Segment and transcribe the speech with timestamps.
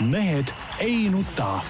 [0.00, 0.48] mehed
[0.80, 1.60] ei nuta.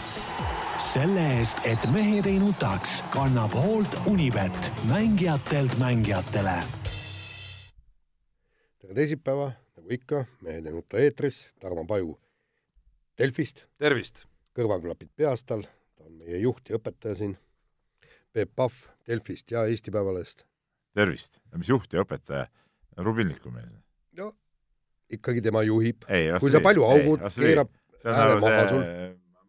[0.78, 6.54] selle eest, et mehed ei nutaks, kannab hoolt Unibet, mängijatelt mängijatele.
[8.78, 12.18] tere teisipäeva, nagu ikka, Mehed ei nuta eetris, Tarmo Paju
[13.18, 14.26] Delfist, tervist!
[14.54, 15.66] kõrvaklapid peas tal,
[15.96, 17.36] ta on meie juht ja õpetaja siin.
[18.32, 18.74] Peep Pahv
[19.06, 20.46] Delfist ja Eesti Päevalehest.
[20.94, 22.46] tervist, mis juht ja õpetaja,
[22.96, 23.74] Rubinliku mees.
[24.12, 24.34] no
[25.10, 26.04] ikkagi tema juhib.
[26.08, 27.70] Ei, kui sa palju augud, keerab
[28.02, 28.84] see on nagu see sul.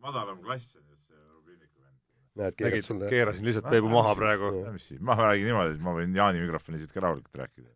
[0.03, 1.97] madalam klass on just see Rubinliku vend.
[2.41, 4.51] näed, keeras sulle keerasin lihtsalt Peebu maha praegu.
[4.75, 7.69] Mis siis, ma räägin niimoodi, et ma võin Jaani mikrofoni siit ka rahulikult rääkida.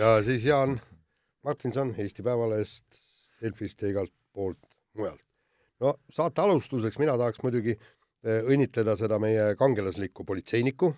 [0.00, 0.80] ja siis Jaan
[1.44, 2.84] Martinson Eesti Päevalehest,
[3.40, 4.58] Delfist ja igalt poolt
[4.98, 5.22] mujalt.
[5.80, 10.92] no saate alustuseks mina tahaks muidugi eh, õnnitleda seda meie kangelaslikku politseinikku,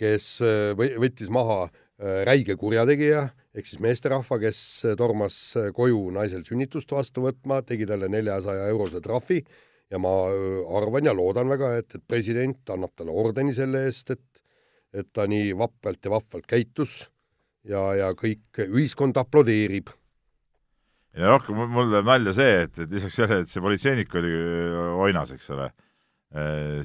[0.00, 6.44] kes eh, võttis maha räige kurjategija ehk siis meesterahva, kes eh, tormas eh, koju naisel
[6.46, 9.40] sünnitust vastu võtma, tegi talle neljasaja eurose trahvi
[9.90, 10.10] ja ma
[10.78, 14.26] arvan ja loodan väga, et, et president annab talle ordeni selle eest, et
[14.90, 16.96] et ta nii vapralt ja vahvalt käitus
[17.62, 19.92] ja, ja kõik ühiskond aplodeerib.
[21.14, 24.32] ja rohkem mul- teeb nalja see, et, et lisaks sellele, et see politseinik oli
[25.06, 25.68] oinas, eks ole,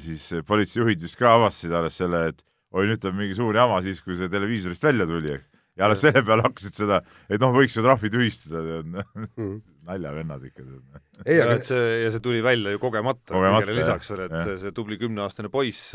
[0.03, 2.45] siis politseijuhid vist ka avastasid alles selle, et
[2.75, 5.37] oi, nüüd tuleb mingi suur jama siis, kui see televiisorist välja tuli.
[5.75, 8.91] ja alles selle peale hakkasid seda, et noh, võiks ju trahvi tühistada, tead
[9.35, 9.55] Mhm.
[9.85, 11.01] naljavennad ikka, tead.
[11.27, 14.33] ei, ja aga et see, ja see tuli välja ju kogemata, Kogemata, lisaks veel, et
[14.33, 14.47] jah.
[14.63, 15.91] see tubli kümneaastane poiss,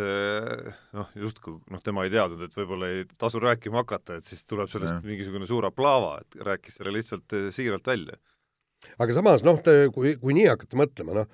[0.94, 4.70] noh, justkui noh, tema ei teadnud, et võib-olla ei tasu rääkima hakata, et siis tuleb
[4.70, 5.02] sellest Jah.
[5.08, 8.14] mingisugune suur aplaava, et rääkis selle lihtsalt eh, siiralt välja.
[9.02, 9.58] aga samas noh,
[9.94, 11.32] kui, kui nii hakata mõtlema, noh,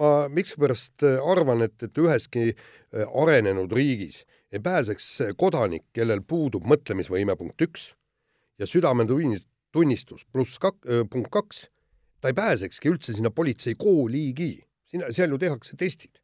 [0.00, 6.20] ma miskipärast äh, arvan, et, et üheski äh, arenenud riigis ei pääseks äh, kodanik, kellel
[6.26, 7.90] puudub mõtlemisvõime punkt üks
[8.58, 11.66] ja südametunnistus pluss kak-, punkt kaks,
[12.20, 14.52] ta ei pääsekski üldse sinna politseikooligi.
[14.86, 16.20] sinna, seal ju tehakse testid.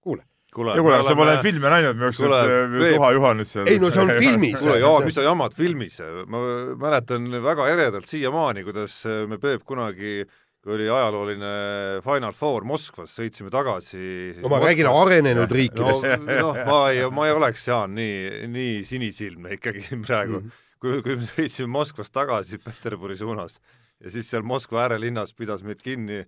[0.00, 0.22] kuule,
[0.54, 3.66] kuule, kuule, sa pole filme näinud, me Kuule, jooksid Peep- Tuha Juhanit seal.
[3.68, 4.60] Ei, no see on filmis.
[4.60, 5.98] kuule, Jaan, mis sa jamad filmis?
[6.26, 6.40] ma
[6.80, 10.22] mäletan väga eredalt siiamaani, kuidas me Peep kunagi
[10.64, 11.52] kui oli ajalooline
[12.04, 16.06] Final Four Moskvas, sõitsime tagasi no ma räägin arenenud no, riikidest.
[16.24, 20.46] noh, ma ei, ma ei oleks, Jaan, nii, nii sinisilmne ikkagi praegu mm.
[20.46, 20.62] -hmm.
[20.80, 23.58] kui, kui me sõitsime Moskvast tagasi Peterburi suunas
[24.00, 26.22] ja siis seal Moskva äärelinnas pidas meid kinni,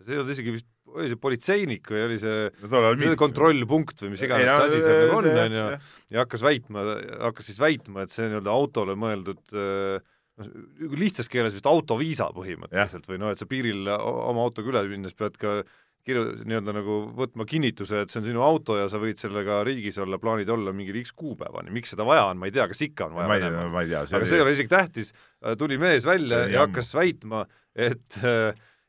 [0.00, 4.24] see ei olnud isegi vist, oli see politseinik või oli see see kontrollpunkt või mis
[4.24, 5.68] iganes see asi seal nagu on, onju,
[6.16, 6.88] ja hakkas väitma,
[7.28, 10.00] hakkas siis väitma, et see nii-öelda autole mõeldud äh,
[10.40, 10.50] noh,
[10.98, 15.36] lihtsas keeles vist autoviisa põhimõtteliselt või noh, et sa piiril oma autoga üle minnes pead
[15.40, 15.60] ka
[16.06, 20.00] kirju-, nii-öelda nagu võtma kinnituse, et see on sinu auto ja sa võid sellega riigis
[20.02, 23.08] olla, plaanid olla mingi X kuupäevani, miks seda vaja on, ma ei tea, kas ikka
[23.08, 24.02] on vaja ma ei ma ei tea.
[24.08, 25.14] aga see ei ole isegi tähtis,
[25.60, 26.72] tuli mees välja See ja jamb.
[26.72, 28.18] hakkas väitma, et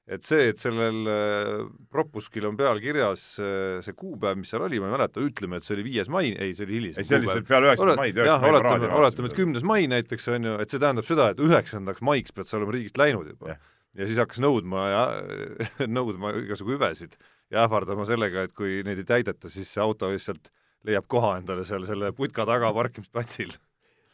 [0.04, 1.60] et see, et sellel äh,
[1.92, 5.68] propuskil on peal kirjas äh, see kuupäev, mis seal oli, ma ei mäleta, ütleme, et
[5.68, 8.20] see oli viies mai, ei, see oli hilisem ei, see oli lihtsalt peale üheksandat maid,
[8.20, 11.30] üheksanda mai oletame, paraadi oletame, et kümnes mai näiteks on ju, et see tähendab seda,
[11.32, 13.56] et üheksandaks maiks pead sa olema riigist läinud juba.
[13.94, 15.04] Ja siis hakkas nõudma ja
[16.00, 17.16] nõudma igasugu hüvesid
[17.54, 20.50] ja ähvardama sellega, et kui neid ei täideta, siis see auto lihtsalt
[20.88, 23.54] leiab koha endale seal selle putka taga parkimisplatsil.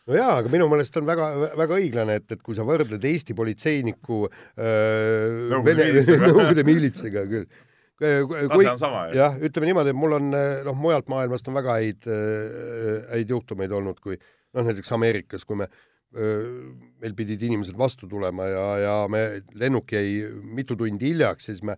[0.10, 3.36] No jaa, aga minu meelest on väga, väga õiglane, et, et kui sa võrdled Eesti
[3.38, 6.22] politseiniku äh, Nõukogude miilitsaga.
[6.32, 7.46] Nõukogude miilitsaga küll.
[8.00, 12.10] on sama, jah, ütleme niimoodi, et mul on noh, mujalt maailmast on väga häid,
[13.12, 15.68] häid juhtumeid olnud, kui noh, näiteks Ameerikas, kui me,
[16.10, 21.76] meil pidid inimesed vastu tulema ja, ja me, lennuk jäi mitu tundi hiljaks, siis me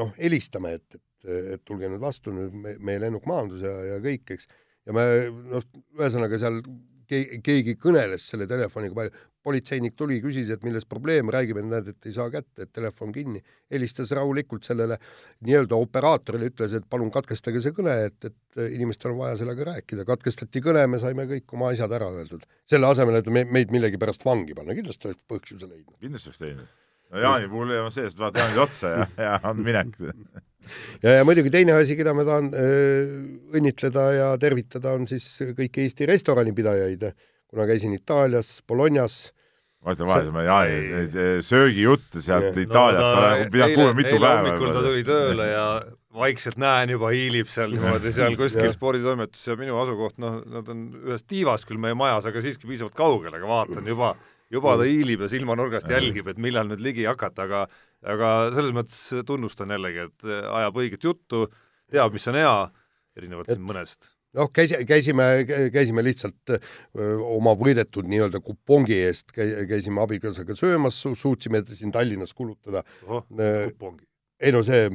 [0.00, 4.00] noh, helistame, et, et, et tulge nüüd vastu, nüüd me, meie lennuk maandus ja, ja
[4.02, 4.48] kõik, eks.
[4.88, 5.04] ja me
[5.52, 5.68] noh,
[6.00, 6.62] ühesõnaga seal
[7.08, 12.08] keegi, kõneles selle telefoniga palju, politseinik tuli, küsis, et milles probleem, räägib, et näed, et
[12.08, 13.40] ei saa kätte, et telefon kinni,
[13.72, 14.98] helistas rahulikult sellele
[15.46, 20.04] nii-öelda operaatorile, ütles, et palun katkestage see kõne, et, et inimestel on vaja sellega rääkida,
[20.08, 22.44] katkestati kõne, me saime kõik oma asjad ära öeldud.
[22.68, 25.96] selle asemel, et me, meid millegipärast vangi panna, kindlasti oleks põhjuse leidnud.
[26.02, 26.76] kindlasti oleks teinud.
[27.14, 29.96] no Jaani puhul on see, et vaata Jaanile otsa ja, ja on minek.
[31.02, 33.00] ja, ja muidugi teine asi, keda ma tahan öö,
[33.58, 35.26] õnnitleda ja tervitada, on siis
[35.58, 37.10] kõiki Eesti restoranipidajaid.
[37.48, 39.30] kuna käisin Itaalias, Bolognas,
[39.84, 41.16] ma ütlen vahele, ma Jaani neid
[41.46, 42.60] söögijutte sealt Jah.
[42.64, 45.66] Itaaliast no,, olen pidanud kuulma mitu eile päeva hommikul ta tuli tööle ja
[46.18, 50.88] vaikselt näen juba hiilib seal niimoodi seal kuskil sporditoimetus ja minu asukoht, noh, nad on
[51.04, 54.14] ühes tiivas küll meie majas, aga siiski piisavalt kaugel, aga vaatan juba,
[54.50, 57.64] juba ta hiilib ja silmanurgast jälgib, et millal nüüd ligi hakata, aga
[58.14, 61.46] aga selles mõttes tunnustan jällegi, et ajab õiget juttu,
[61.90, 62.54] teab, mis on hea,
[63.18, 64.12] erinevalt Et- siin mõnest.
[64.38, 65.24] noh, käis, käisime,
[65.74, 72.84] käisime lihtsalt öö, oma võidetud nii-öelda kupongi eest, käisime abikaasaga söömas, suutsime siin Tallinnas kulutada
[73.08, 74.04] Äh, kupongi.
[74.40, 74.88] Ei no see,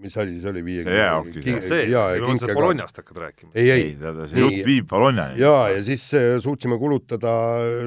[0.00, 3.52] mis asi see oli, viiekümne jäähoki see, et Bolognast hakkad rääkima.
[3.54, 5.38] ei, ei, ei, see jutt viib Bolognani.
[5.40, 6.08] jaa, ja siis
[6.44, 7.34] suutsime kulutada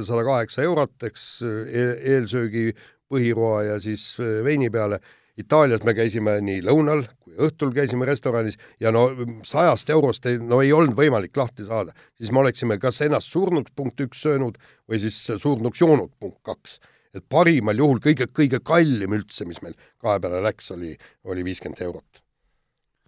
[0.07, 2.71] sada kaheksa eurot, eks, eel, eelsöögi
[3.11, 5.01] põhiroa ja siis veini peale
[5.37, 9.07] Itaalias me käisime nii lõunal kui õhtul käisime restoranis ja no
[9.47, 13.73] sajast eurost ei, no ei olnud võimalik lahti saada, siis me oleksime kas ennast surnuks
[13.75, 14.59] punkt üks söönud
[14.89, 16.77] või siis surnuks joonud punkt kaks.
[17.13, 20.93] Et parimal juhul kõige, kõige kallim üldse, mis meil kahe peale läks, oli,
[21.29, 22.23] oli viiskümmend eurot.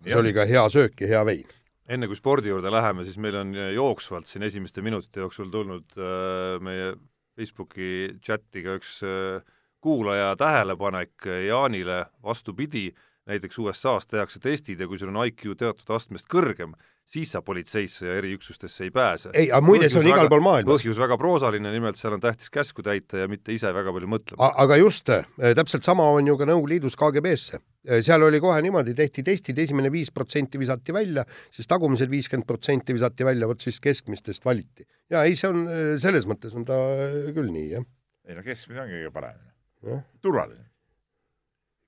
[0.06, 1.52] see oli ka hea söök ja hea vein.
[1.90, 6.62] Enne kui spordi juurde läheme, siis meil on jooksvalt siin esimeste minutite jooksul tulnud äh,
[6.62, 6.96] meie
[7.38, 9.44] Facebooki chati ka üks äh,
[9.86, 12.90] kuulaja tähelepanek Jaanile, vastupidi,
[13.30, 16.74] näiteks USA-s tehakse testid ja kui sul on IQ teatud astmest kõrgem,
[17.06, 19.30] siis sa politseisse ja eriüksustesse ei pääse.
[19.34, 20.72] ei, aga muide, see on igal pool maailmas.
[20.74, 24.52] põhjus väga proosaline, nimelt seal on tähtis käsku täita ja mitte ise väga palju mõtlema.
[24.66, 27.62] aga just, eh, täpselt sama on ju ka Nõukogude Liidus KGB-sse.
[27.86, 32.48] Eh, seal oli kohe niimoodi, tehti testid, esimene viis protsenti visati välja, siis tagumised viiskümmend
[32.50, 34.88] protsenti visati välja, vot siis keskmistest valiti.
[35.10, 36.80] ja ei, see on, eh, selles mõttes on ta
[37.34, 37.86] küll nii, jah.
[38.28, 39.44] ei no keskmine on kõige parem
[40.22, 40.66] turvalisem.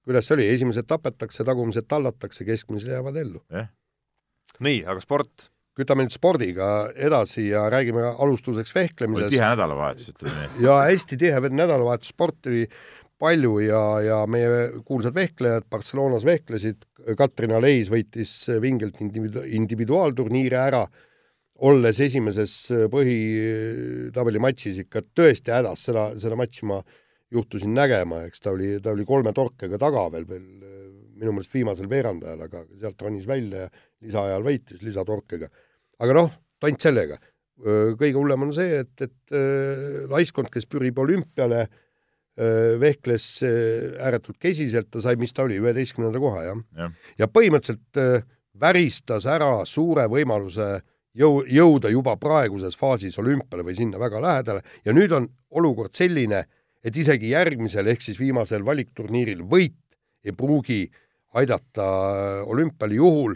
[0.05, 3.67] kuidas see oli, esimesed tapetakse, tagumised tallatakse, keskmised jäävad ellu eh?.
[4.63, 5.49] Nii, aga sport?
[5.77, 6.67] kütame nüüd spordiga
[6.97, 9.29] edasi ja räägime alustuseks vehklemisest.
[9.29, 10.61] tihe nädalavahetus, ütleme nii.
[10.65, 12.63] ja hästi tihe nädalavahetus, sporti oli
[13.21, 16.85] palju ja, ja meie kuulsad vehklejad Barcelonas vehklesid,
[17.17, 20.83] Katrina Leis võitis vingelt individu-, individuaalturniiri ära,
[21.65, 22.55] olles esimeses
[22.93, 26.81] põhitabeli matšis ikka tõesti hädas, seda, seda matši ma
[27.33, 30.45] juhtusin nägema, eks ta oli, ta oli kolme torkega taga veel, veel
[31.17, 33.71] minu meelest viimasel veerandajal, aga sealt ronis välja ja
[34.05, 35.49] lisaajal võitis lisatorkega.
[35.99, 36.31] aga noh,
[36.61, 37.17] tont sellega.
[37.97, 39.37] kõige hullem on see, et, et
[40.11, 41.63] laiskond, kes pürib olümpiale,
[42.77, 46.89] vehkles ääretult kesiselt, ta sai, mis ta oli, üheteistkümnenda koha, jah ja.
[47.23, 48.27] ja põhimõtteliselt
[48.61, 50.67] väristas ära suure võimaluse
[51.17, 55.27] jõu, jõuda juba praeguses faasis olümpiale või sinna väga lähedale ja nüüd on
[55.57, 56.43] olukord selline,
[56.83, 59.77] et isegi järgmisel ehk siis viimasel valikturniiril võit
[60.25, 60.85] ei pruugi
[61.33, 61.87] aidata
[62.47, 63.35] olümpial juhul,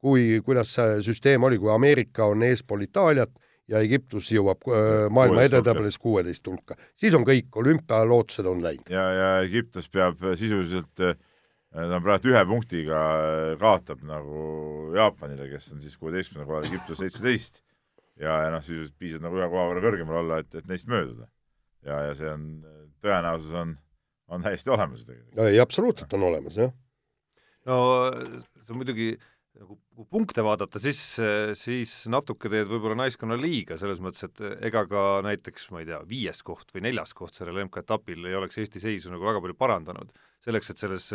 [0.00, 3.32] kui, kuidas see süsteem oli, kui Ameerika on eespool Itaaliat
[3.68, 8.90] ja Egiptus jõuab äh, maailma edetabelis kuueteist hulka, siis on kõik, olümpialootused on läinud.
[8.92, 11.16] ja, ja Egiptus peab sisuliselt äh,
[11.74, 17.02] ta on praegu ühe punktiga äh, kaotab nagu Jaapanile, kes on siis kuueteistkümnenda kohal, Egiptus
[17.02, 17.62] seitseteist.
[18.20, 21.26] ja, ja noh, sisuliselt piisab nagu ühe koha võrra kõrgemal olla, et, et neist mööduda
[21.86, 22.46] ja, ja see on,
[23.04, 23.76] tõenäosus on,
[24.32, 26.74] on täiesti olemas ei, absoluutselt on olemas, jah.
[27.66, 27.78] No
[28.12, 29.14] see on muidugi
[29.56, 30.98] nagu kui punkte vaadata, siis,
[31.56, 36.02] siis natuke teed võib-olla naiskonna liiga, selles mõttes, et ega ka näiteks, ma ei tea,
[36.08, 40.12] viies koht või neljas koht sellel MK-etapil ei oleks Eesti seisu nagu väga palju parandanud.
[40.44, 41.08] selleks, et selles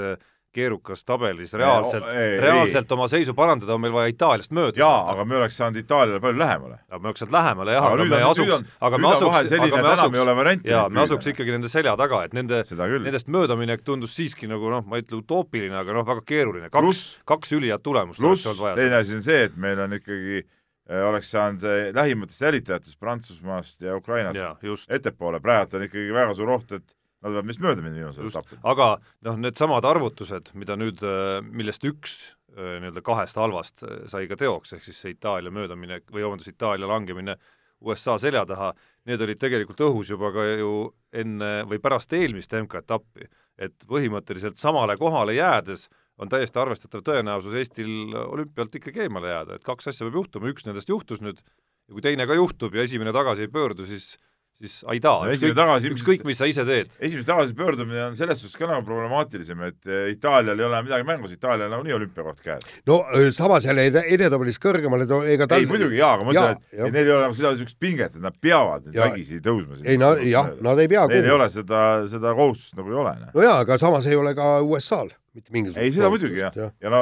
[0.56, 2.06] keerukas tabelis reaalselt,
[2.42, 2.95] reaalselt ei.
[2.95, 4.80] oma seisu parandada, on meil vaja Itaaliast mööda.
[4.80, 6.77] jaa, aga me oleks saanud Itaaliale palju lähemale.
[6.89, 9.94] aga me oleks saanud lähemale jah, aga, aga me asuks, aga me asuks, aga me
[9.94, 12.62] asuks, jaa, me asuks ikkagi nende selja taga, et nende,
[13.07, 17.03] nendest möödaminek tundus siiski nagu noh, ma ei ütle utoopiline, aga noh, väga keeruline, kaks,
[17.31, 21.63] kaks ülihead tulemust pluss teine asi on see, et meil on ikkagi äh, oleks saanud
[21.63, 26.88] äh, lähimatest jälitajatest Prantsusmaast ja Ukrainast ettepoole, praegu on ikkagi väga suur oht, et
[27.21, 28.59] Nad peavad vist mööda minna viimasel etapil.
[28.65, 28.85] aga
[29.27, 32.15] noh, needsamad arvutused, mida nüüd, äh, millest üks
[32.55, 36.50] äh, nii-öelda kahest halvast äh, sai ka teoks, ehk siis see Itaalia möödaminek või vabandust,
[36.50, 37.38] Itaalia langemine
[37.81, 38.72] USA selja taha,
[39.10, 40.74] need olid tegelikult õhus juba ka ju
[41.17, 43.29] enne või pärast eelmist MK-etappi.
[43.62, 49.65] et põhimõtteliselt samale kohale jäädes on täiesti arvestatav tõenäosus Eestil olümpialt ikkagi eemale jääda, et
[49.65, 53.13] kaks asja peab juhtuma, üks nendest juhtus nüüd ja kui teine ka juhtub ja esimene
[53.13, 54.15] tagasi ei pöördu, siis
[54.62, 56.89] siis aidaa no,, ükskõik, tagasi, ükskõik, mis sa ise teed.
[57.00, 61.34] esimese tagasipöördumine on selles suhtes ka nagu problemaatilisem, et eh, Itaalial ei ole midagi mängus,
[61.36, 62.68] Itaalial on nagunii olümpiakoht käes.
[62.89, 63.00] no
[63.36, 67.08] samas jälle edetabelis kõrgemale, ega tal ei muidugi jaa, aga ma ütlen, et, et neil
[67.08, 69.80] ei ole nagu seda niisugust pinget, et nad peavad nüüd vägisi tõusma.
[69.86, 73.15] ei no jah, nad ei pea Neil ei ole seda, seda kohustust nagu ei ole.
[73.24, 73.34] Noh.
[73.36, 76.70] no jaa, aga samas ei ole ka USA-l mitte mingisugust ei, seda muidugi jah, ja,
[76.84, 77.01] ja no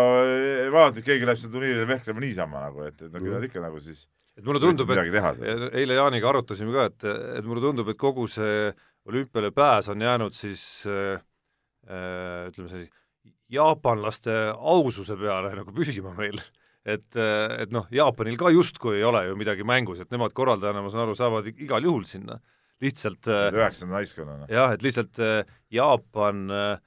[0.74, 3.63] vaata, et keegi läheb sinna turniirile vehklema niisama nagu, et, et no küll nad ikka
[3.63, 4.06] nagu siis
[4.39, 7.08] et mulle tundub, et eile Jaaniga arutasime ka, et,
[7.39, 8.69] et mulle tundub, et kogu see
[9.10, 11.19] olümpiale pääs on jäänud siis äh,
[12.48, 12.89] ütleme siis
[13.50, 16.39] jaapanlaste aususe peale nagu püsima meil.
[16.86, 20.91] et, et noh, Jaapanil ka justkui ei ole ju midagi mängus, et nemad korraldajana, ma
[20.93, 22.39] saan aru, saavad igal juhul sinna.
[22.79, 24.46] lihtsalt üheksanda naiskonnana.
[24.48, 25.19] jah, et lihtsalt
[25.74, 26.77] Jaapan äh,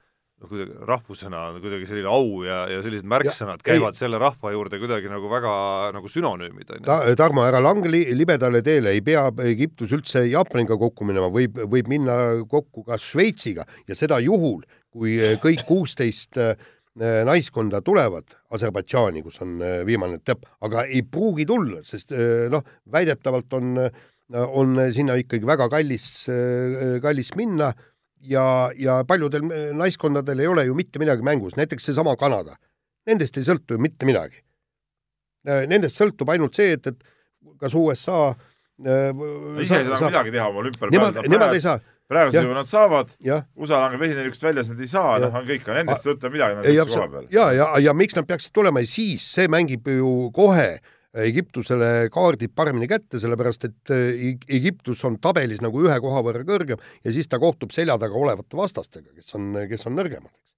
[0.43, 4.19] noh, kuidagi rahvusena on kuidagi selline au ja, ja sellised märksõnad ja, käivad ei, selle
[4.21, 5.55] rahva juurde kuidagi nagu väga
[5.95, 7.15] nagu sünonüümid, on ju.
[7.19, 11.89] Tarmo, ära lange li, libedale teele, ei pea Egiptus üldse Jaapaniga kokku minema, võib, võib
[11.91, 12.17] minna
[12.49, 13.65] kokku ka Šveitsiga.
[13.89, 16.39] Ja seda juhul, kui kõik kuusteist
[16.99, 19.55] naiskonda tulevad Aserbaidžaani, kus on
[19.87, 22.13] viimane etapp, aga ei pruugi tulla, sest
[22.53, 22.61] noh,
[22.93, 23.79] väidetavalt on,
[24.43, 26.05] on sinna ikkagi väga kallis,
[27.01, 27.71] kallis minna
[28.29, 28.45] ja,
[28.79, 29.45] ja paljudel
[29.77, 32.57] naiskondadel ei ole ju mitte midagi mängus, näiteks seesama Kanada.
[33.07, 34.39] Nendest ei sõltu ju mitte midagi.
[35.43, 38.31] Nendest sõltub ainult see, et, et kas USA
[39.59, 40.93] ise ei saa midagi teha oma olümpial.
[40.93, 41.81] Nemad, nemad ei saa
[42.13, 43.13] praegu ju nad saavad,
[43.55, 46.57] USA langeb esinevikust välja, siis nad ei saa, noh, on kõik, aga nendest sõltub midagi,
[46.59, 47.29] nad on koha peal.
[47.33, 50.67] ja, ja, ja miks nad peaksid tulema ja siis see mängib ju kohe
[51.13, 56.81] Egiptusele kaardid paremini kätte, sellepärast et äh, Egiptus on tabelis nagu ühe koha võrra kõrgem
[57.03, 60.55] ja siis ta kohtub selja taga olevate vastastega, kes on, kes on nõrgemad, eks.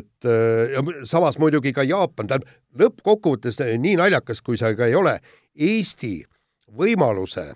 [0.00, 4.98] et äh, ja samas muidugi ka Jaapan, tähendab lõppkokkuvõttes nii naljakas, kui see ka ei
[4.98, 5.18] ole,
[5.52, 6.18] Eesti
[6.72, 7.52] võimaluse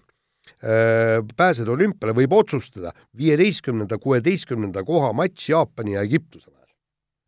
[0.65, 6.66] Äh, pääseda olümpiale, võib otsustada viieteistkümnenda, kuueteistkümnenda koha matš Jaapani ja Egiptuse vahel.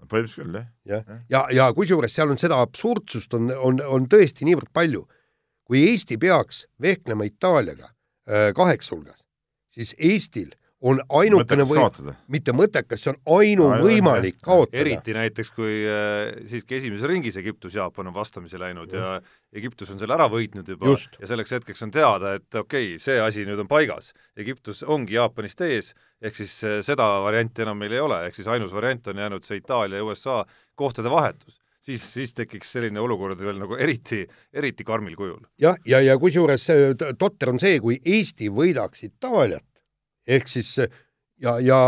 [0.07, 0.69] Põhimõtteliselt küll, jah.
[0.85, 5.07] jah, ja, ja, ja kusjuures seal on seda absurdsust on, on, on tõesti niivõrd palju.
[5.69, 9.21] kui Eesti peaks vehklema Itaaliaga äh, kaheksa hulgas,
[9.69, 14.79] siis Eestil on ainukene või-, mitte mõttekas, see on ainuvõimalik no, kaotada.
[14.79, 19.17] eriti näiteks, kui äh, siiski esimeses ringis Egiptus-Jaapan on vastamisi läinud ja.
[19.19, 21.19] ja Egiptus on selle ära võitnud juba Just.
[21.19, 24.13] ja selleks hetkeks on teada, et okei okay,, see asi nüüd on paigas.
[24.39, 28.51] Egiptus ongi Jaapanist ees, ehk siis äh, seda varianti enam meil ei ole, ehk siis
[28.51, 30.45] ainus variant on jäänud see Itaalia ja USA
[30.79, 31.59] kohtade vahetus
[31.89, 35.41] siis, siis tekiks selline olukord veel nagu eriti, eriti karmil kujul.
[35.59, 36.69] jah, ja, ja, ja kusjuures
[37.19, 39.65] totter on see, kui Eesti võidaks Itaaliat,
[40.29, 41.81] ehk siis ja, ja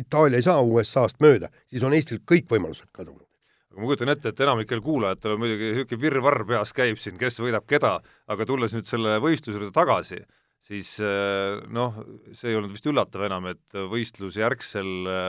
[0.00, 3.26] Itaalia ei saa USA-st mööda, siis on Eestil kõik võimalused kadunud.
[3.70, 7.40] aga ma kujutan ette, et enamikel kuulajatel on muidugi niisugune virvarr peas käib siin, kes
[7.42, 7.96] võidab keda,
[8.30, 10.20] aga tulles nüüd selle võistluse juurde tagasi,
[10.66, 11.98] siis eh, noh,
[12.32, 15.28] see ei olnud vist üllatav enam, et võistlusjärgsel eh,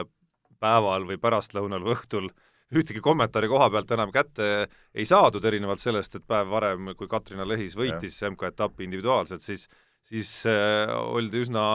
[0.62, 2.32] päeval või pärastlõunal või õhtul
[2.72, 4.50] ühtegi kommentaari koha pealt enam kätte
[4.96, 9.68] ei saadud, erinevalt sellest, et päev varem, kui Katrina Lehis võitis MK-etappi individuaalselt, siis
[10.10, 11.66] siis äh, oldi üsna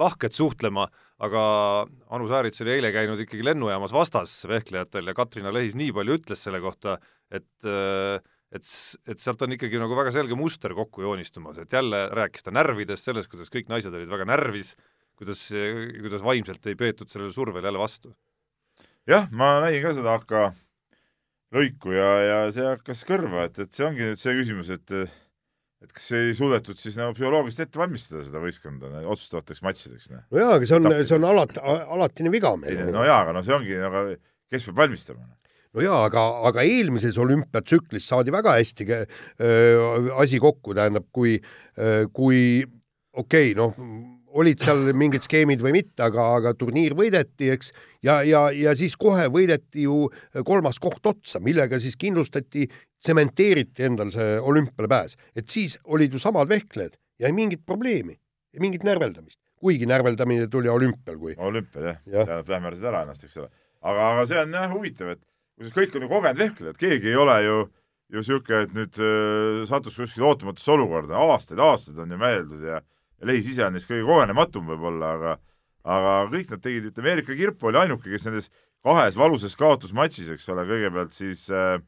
[0.00, 0.88] lahked suhtlema,
[1.22, 1.42] aga
[2.12, 6.42] Anu Saarits oli eile käinud ikkagi lennujaamas vastas vehklejatel ja Katrina Lehis nii palju ütles
[6.42, 6.96] selle kohta,
[7.30, 8.18] et äh,
[8.52, 8.72] et,
[9.08, 13.08] et sealt on ikkagi nagu väga selge muster kokku joonistumas, et jälle rääkis ta närvidest,
[13.08, 14.74] sellest, kuidas kõik naised olid väga närvis,
[15.18, 18.12] kuidas, kuidas vaimselt ei peetud sellele survele jälle vastu.
[19.08, 20.34] jah, ma nägin ka seda AK
[21.52, 24.94] lõiku ja, ja see hakkas kõrva, et, et see ongi nüüd see küsimus, et
[25.82, 30.10] et kas ei suudetud siis nagu psühholoogiliselt ette valmistada seda võistkonda otsustavateks matšideks?
[30.14, 32.84] no jaa, aga see on, see on alati, alatine viga meil.
[32.94, 34.04] no jaa, aga no see ongi, aga
[34.52, 35.26] kes peab valmistama?
[35.72, 39.04] no jaa, aga, aga eelmises olümpiatsüklis saadi väga hästi äh,
[40.22, 42.62] asi kokku, tähendab, kui äh,, kui
[43.12, 43.76] okei okay,, noh,
[44.38, 47.72] olid seal mingid skeemid või mitte, aga, aga turniir võideti, eks,
[48.04, 50.06] ja, ja, ja siis kohe võideti ju
[50.48, 52.68] kolmas koht otsa, millega siis kindlustati,
[53.02, 55.16] tsementeeriti endal see olümpiale pääs.
[55.36, 58.16] et siis olid ju samad vehklejad ja ei mingit probleemi,
[58.54, 59.38] ei mingit närveldamist.
[59.62, 63.50] kuigi närveldamine tuli olümpial, kui olümpial jah ja., tähendab, lähmerdasid ära ennast, eks ole.
[63.82, 65.22] aga, aga see on jah huvitav, et
[65.58, 67.62] kusjuures kõik on ju kogenud vehklejad, keegi ei ole ju
[68.12, 72.82] ju niisugune, et nüüd äh, sattus kuskile ootamatusse olukorda, aastaid, aastaid on ju mõeldud ja
[73.22, 75.38] ja Lehis ise on neist kõige kogenematum võib-olla, aga
[75.82, 78.50] aga kõik nad tegid, ütleme, Erika Kirp oli ainuke, kes nendes
[78.86, 81.78] kahes valusas kaotusmatšis, eks ole, kõigepealt siis äh,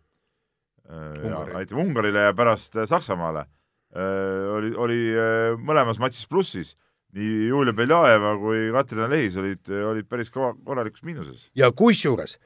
[0.91, 6.75] äh, aitäh Ungarile ja pärast äh, Saksamaale äh,, oli, oli äh, mõlemas matšis plussis.
[7.15, 11.49] nii Julia Beljajeva kui Katrina Lehis olid, olid päris kõva, korralikus miinuses.
[11.55, 12.39] ja kusjuures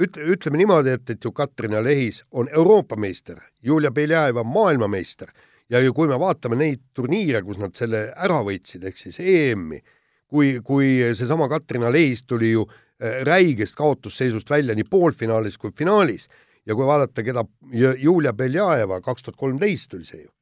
[0.00, 5.28] üt-, ütleme niimoodi, et, et ju Katrina Lehis on Euroopa meister, Julia Beljajeva maailmameister
[5.72, 9.80] ja kui me vaatame neid turniire, kus nad selle ära võitsid, ehk siis EM-i,
[10.28, 16.28] kui, kui seesama Katrina Leis tuli ju äh, räigest kaotusseisust välja nii poolfinaalis kui finaalis
[16.66, 20.32] ja kui vaadata, keda Julia Beljajeva kaks tuhat kolmteist oli see ju,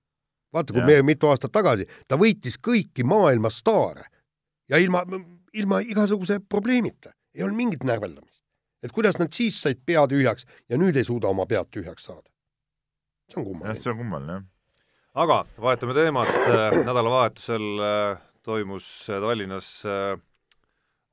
[0.54, 4.08] vaata, kui me mitu aastat tagasi, ta võitis kõiki maailma staare
[4.70, 5.04] ja ilma,
[5.54, 8.34] ilma igasuguse probleemita, ei olnud mingit närveldamist.
[8.82, 12.28] et kuidas nad siis said pea tühjaks ja nüüd ei suuda oma pead tühjaks saada.
[13.30, 13.80] see on kummaline.
[13.80, 14.55] see on kummaline, jah
[15.16, 19.70] aga vahetame teemat, äh, nädalavahetusel äh, toimus äh, Tallinnas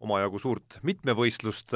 [0.04, 1.72] omajagu suurt mitmevõistlust,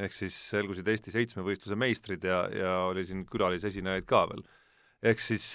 [0.00, 4.40] ehk siis selgusid Eesti seitsmevõistluse meistrid ja, ja oli siin külalisesinejaid ka veel.
[5.04, 5.50] ehk siis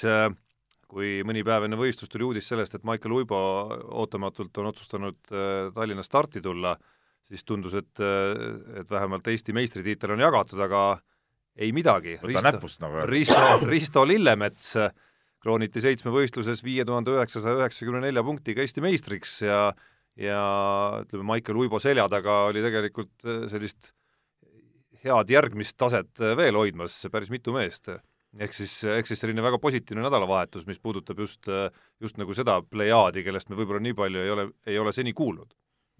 [0.91, 3.41] kui mõni päev enne võistlust tuli uudis sellest, et Maicel Uibo
[4.03, 5.17] ootamatult on otsustanud
[5.73, 6.75] Tallinnas starti tulla,
[7.25, 8.01] siis tundus, et,
[8.77, 10.83] et vähemalt Eesti meistritiitel on jagatud, aga
[11.57, 12.19] ei midagi.
[12.21, 14.75] Risto, nagu Risto, Risto Lillemets
[15.41, 19.71] krooniti seitsmevõistluses viie tuhande üheksasaja üheksakümne nelja punktiga Eesti meistriks ja
[20.19, 20.41] ja
[21.05, 23.93] ütleme, Maicel Uibo selja taga oli tegelikult äh, sellist
[25.01, 27.89] head järgmist taset veel hoidmas päris mitu meest.
[28.39, 31.49] ehk siis, ehk siis selline väga positiivne nädalavahetus, mis puudutab just,
[31.99, 35.51] just nagu seda plejaadi, kellest me võib-olla nii palju ei ole, ei ole seni kuulnud.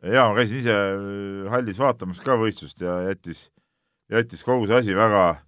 [0.04, 0.78] jaa, ma käisin ise
[1.52, 3.50] hallis vaatamas ka võistlust ja jättis,
[4.10, 5.42] jättis kogu see asi väga,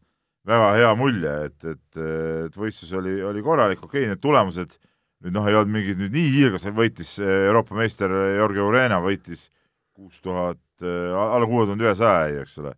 [0.47, 2.01] väga hea mulje, et, et,
[2.47, 4.75] et võistlus oli, oli korralik, okei okay,, need tulemused
[5.23, 9.47] nüüd noh, ei olnud mingid nüüd nii hiilgased, võitis Euroopa meister Georgi Urena, võitis
[9.95, 12.73] kuus tuhat, alla kuue tuhande ühesaja jäi, eks ole.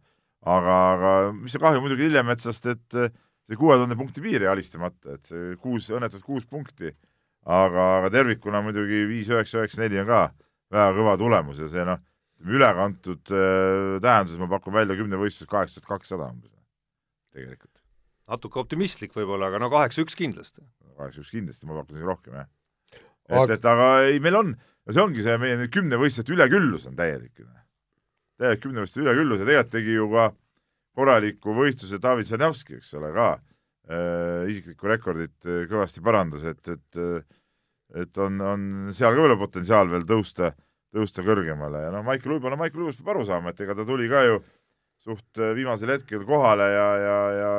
[0.46, 5.18] aga, aga mis see kahju muidugi Lillemetsast, et see kuue tuhande punkti piir jäi alistamata,
[5.18, 6.92] et see kuus, õnnetult kuus punkti,
[7.46, 10.28] aga, aga tervikuna muidugi viis, üheksa, üheksa, neli on ka
[10.76, 12.02] väga kõva tulemus ja see noh,
[12.46, 16.52] ülekantud äh, tähenduses ma pakun välja kümnevõistluses kaheksa tuhat kakssada umbes,
[17.36, 17.76] tegelikult
[18.32, 20.64] natuke optimistlik võib-olla, aga no kaheksa-üks kindlasti.
[20.98, 22.48] kaheksa-üks kindlasti, ma pakun isegi rohkem, jah.
[23.30, 24.56] et aga..., et aga ei, meil on,
[24.90, 27.46] see ongi see meie kümnevõistlejate üleküllus on täielik.
[28.42, 30.30] täielik kümnevõistlejate üleküllus ja tegelikult tegi ju ka
[30.96, 37.02] korraliku võistluse David Zanjavski, eks ole, ka äh, isiklikku rekordit äh, kõvasti parandas, et, et
[37.02, 37.42] äh,
[37.96, 38.62] et on, on
[38.96, 40.50] seal ka veel potentsiaal veel tõusta,
[40.96, 43.86] tõusta kõrgemale ja noh, Maicel Uibo, no Maicel Uibost peab aru saama, et ega ta
[43.88, 44.40] tuli ka ju
[45.06, 47.50] suht äh, viimasel hetkel kohale ja, ja, ja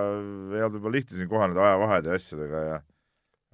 [0.57, 2.79] ei olnud võib-olla lihtne siin kohaneda ajavahede ja asjadega ja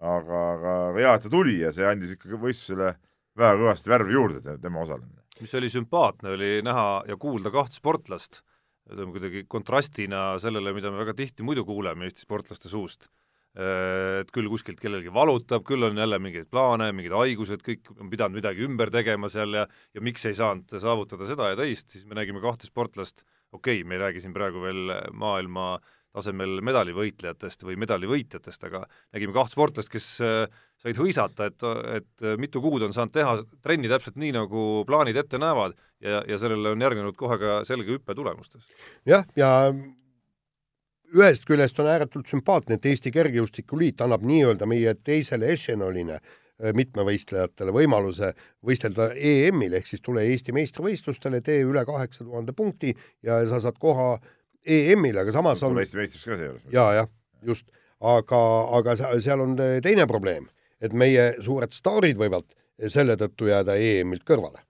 [0.02, 2.94] aga, aga, hea, et ta tuli ja see andis ikkagi võistlusele
[3.38, 5.22] väga kõvasti värvi juurde, tema osalemine.
[5.40, 8.42] mis oli sümpaatne, oli näha ja kuulda kahte sportlast,
[8.90, 13.08] ütleme kuidagi kontrastina sellele, mida me väga tihti muidu kuuleme Eesti sportlaste suust.
[13.52, 18.38] Et küll kuskilt kellelgi valutab, küll on jälle mingeid plaane, mingid haigused, kõik on pidanud
[18.38, 22.16] midagi ümber tegema seal ja ja miks ei saanud saavutada seda ja teist, siis me
[22.16, 23.20] nägime kahte sportlast
[23.52, 25.76] okei okay,, me ei räägi siin praegu veel maailma
[26.12, 28.82] tasemel medalivõitlejatest või medalivõitjatest, aga
[29.14, 30.44] nägime kaht sportlast, kes äh,
[30.82, 31.64] said hõisata, et,
[31.96, 36.38] et mitu kuud on saanud teha trenni täpselt nii, nagu plaanid ette näevad ja, ja
[36.42, 38.68] sellele on järgnenud kohe ka selge hüpe tulemustes.
[39.08, 39.72] jah, ja
[41.12, 46.41] ühest küljest on ääretult sümpaatne, et Eesti Kergejõustikuliit annab nii-öelda meie teisele ešelonile Äh,
[46.76, 48.32] mitmevõistlejatele võimaluse
[48.66, 52.94] võistelda EM-il ehk siis tule Eesti meistrivõistlustele, tee üle kaheksa tuhande punkti
[53.26, 54.16] ja sa saad koha
[54.62, 56.66] EM-il, aga samas on Eesti meistriks ka seejuures.
[56.72, 57.08] jaa, jah,
[57.42, 57.70] just.
[58.00, 58.42] aga,
[58.78, 60.50] aga seal on teine probleem,
[60.82, 62.46] et meie suured staarid võivad
[62.90, 64.62] selle tõttu jääda EM-ilt kõrvale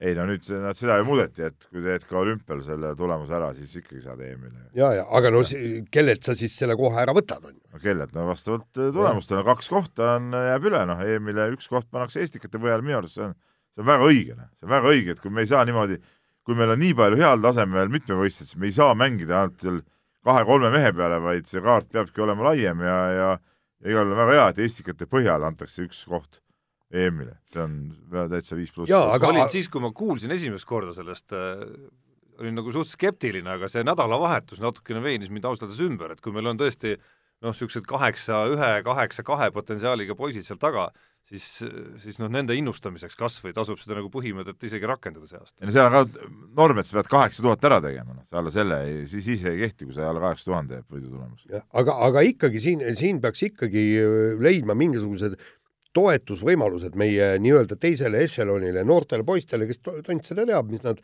[0.00, 3.48] ei no nüüd nad seda ju muudeti, et kui teed ka olümpial selle tulemuse ära,
[3.56, 4.66] siis ikkagi saad EM-ile.
[4.76, 5.80] ja, ja aga no ja.
[5.92, 7.62] kellelt sa siis selle koha ära võtad, on ju?
[7.72, 11.70] no kellelt, no vastavalt äh, tulemustele, kaks kohta on, äh, jääb üle, noh, EM-ile üks
[11.72, 13.34] koht pannakse Eestikate põhjal, minu arust see on,
[13.72, 15.98] see on väga õige, noh, see on väga õige, et kui me ei saa niimoodi,
[16.46, 19.82] kui meil on nii palju heal tasemel mitmevõistlejaid, siis me ei saa mängida ainult seal
[20.26, 23.36] kahe-kolme mehe peale, vaid see kaart peabki olema laiem ja, ja
[23.84, 26.40] ja igal juhul väga hea, et Eestikate põhjal antakse üks koht
[26.96, 27.76] EM-ile, see on
[28.32, 28.92] täitsa viis pluss.
[28.92, 31.64] aga olin siis, kui ma kuulsin esimest korda sellest äh,
[32.40, 36.34] olin nagu suht skeptiline, aga see nädalavahetus natukene veenis mind ausalt öeldes ümber, et kui
[36.34, 40.86] meil on tõesti noh, niisugused kaheksa, ühe, kaheksa, kahe potentsiaaliga poisid seal taga,
[41.26, 41.44] siis,
[42.02, 45.58] siis noh, nende innustamiseks kas või tasub seda nagu põhimõtet isegi rakendada see aasta.
[45.60, 46.30] ei no seal on ka
[46.60, 49.44] norm, et sa pead kaheksa tuhat ära tegema, noh, sa alla selle ei, siis, siis
[49.48, 51.46] ei kehti, kui sa alla kaheksa tuhande jääb võidu tulemus.
[51.52, 53.86] aga, aga ikkagi siin, siin peaks ikkagi
[54.40, 55.36] leidma mingisugused
[55.96, 61.00] toetusvõimalused meie nii-öelda teisele ešelonile, noortele poistele, kes tont seda teab, mis nad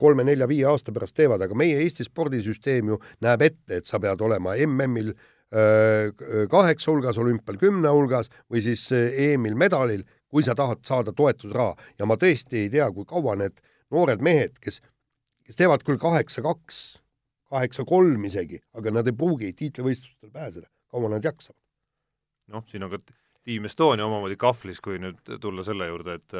[0.00, 4.56] kolme-nelja-viie aasta pärast teevad, aga meie Eesti spordisüsteem ju näeb ette, et sa pead olema
[4.66, 5.14] MM-il
[6.50, 12.08] kaheksa hulgas, olümpial kümne hulgas või siis EM-il medalil, kui sa tahad saada toetusraha ja
[12.10, 13.60] ma tõesti ei tea, kui kaua need
[13.94, 14.80] noored mehed, kes,
[15.46, 16.80] kes teevad küll kaheksa-kaks,
[17.54, 21.60] kaheksa-kolm isegi, aga nad ei pruugi tiitlivõistlustel pääseda, kaua nad jaksavad?
[22.52, 22.98] noh, siin on ka
[23.44, 26.36] Team Estonia omamoodi kahvlis, kui nüüd tulla selle juurde, et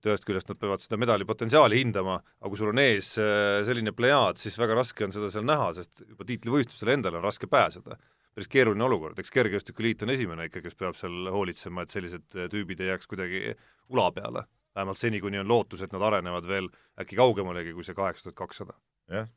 [0.00, 3.60] et ühest küljest nad peavad seda medali potentsiaali hindama, aga kui sul on ees äh,
[3.68, 7.50] selline plejaad, siis väga raske on seda seal näha, sest juba tiitlivõistlustele endale on raske
[7.50, 7.98] pääseda.
[8.34, 12.48] päris keeruline olukord, eks Kergejõustikuliit on esimene ikka, kes peab seal hoolitsema, et sellised äh,
[12.52, 13.54] tüübid ei jääks kuidagi
[13.88, 14.46] ula peale.
[14.74, 18.38] vähemalt seni, kuni on lootus, et nad arenevad veel äkki kaugemalegi kui see kaheksa tuhat
[18.40, 18.78] kakssada.
[19.10, 19.28] jah.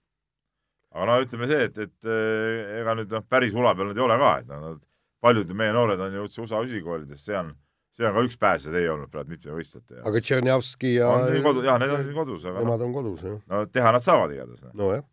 [0.94, 4.08] aga no ütleme see, et, et äh, ega nüüd noh, päris ula peal nad ei
[4.08, 4.80] ole ka, et nad
[5.24, 7.54] paljud meie noored on ju üldse USA ülikoolides, see on,
[7.96, 10.10] see on ka üks pääsetee olnud praegu mitmevõistlejate jaoks.
[10.10, 12.96] aga Tšernjavski ja on siin kodu, jah, need on siin kodus, aga nemad no, on
[12.98, 13.42] kodus, jah.
[13.54, 14.66] no teha nad saavad igatahes.
[14.68, 14.78] Noh.
[14.84, 15.10] nojah.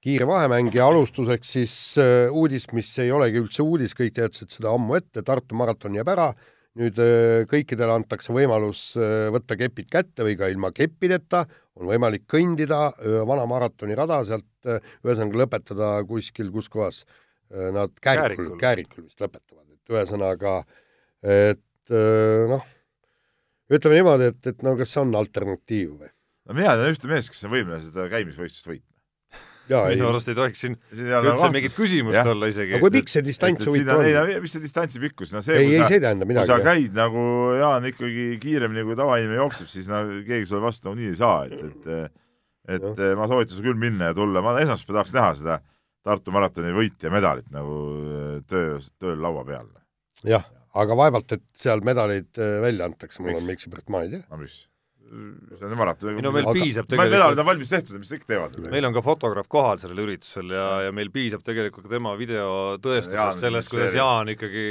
[0.00, 4.72] kiire vahemäng ja alustuseks siis uh, uudis, mis ei olegi üldse uudis, kõik teadsid seda
[4.72, 6.30] ammu ette, Tartu maraton jääb ära
[6.78, 11.44] nüüd äh, kõikidele antakse võimalus äh, võtta kepid kätte või ka ilma keppideta,
[11.80, 12.90] on võimalik kõndida
[13.26, 16.98] vana maratoni rada sealt, ühesõnaga lõpetada kuskil, kus kohas
[17.48, 19.06] nad Käärikul, Käärikul.
[19.06, 20.52] vist lõpetavad, et ühesõnaga,
[21.24, 21.94] et
[22.52, 22.66] noh,
[23.72, 26.12] ütleme niimoodi, et, et no kas see on alternatiiv või?
[26.52, 28.99] mina tean ühte meest, kes on võimeline seda käimisvõistlust võitma
[29.70, 32.24] minu arust ei tohiks siin üldse mingit küsimust ja.
[32.32, 32.76] olla isegi.
[32.76, 34.30] aga kui pikk see distants huvitav on?
[34.44, 36.50] mis see distantsi pikkus, no see ei, ei, see tähendab midagi.
[36.50, 37.26] kui sa käid nagu
[37.60, 41.86] Jaan ikkagi kiiremini kui tavainimene jookseb, siis no keegi sulle vastu nagunii ei saa, et,
[41.86, 42.18] et
[42.70, 43.10] et ja.
[43.18, 45.60] ma soovitan sul küll minna ja tulla, ma esmaspäeval tahaks näha seda
[46.06, 47.74] Tartu maratoni võitja medalit nagu
[48.48, 49.66] töö, tööl laua peal.
[50.24, 50.46] jah,
[50.80, 54.22] aga vaevalt, et seal medaleid äh, välja antakse, mul on miskipärast, ma ei tea.
[54.30, 54.62] no mis?
[55.10, 56.12] See on maraton.
[56.14, 56.54] ei no meil aga...
[56.54, 58.58] piisab tegelikult medalid on valmis tehtud, mis kõik teevad.
[58.70, 62.76] meil on ka fotograaf kohal sellel üritusel ja, ja meil piisab tegelikult ka tema video
[62.82, 64.66] tõestusest sellest, kuidas Jaan ikkagi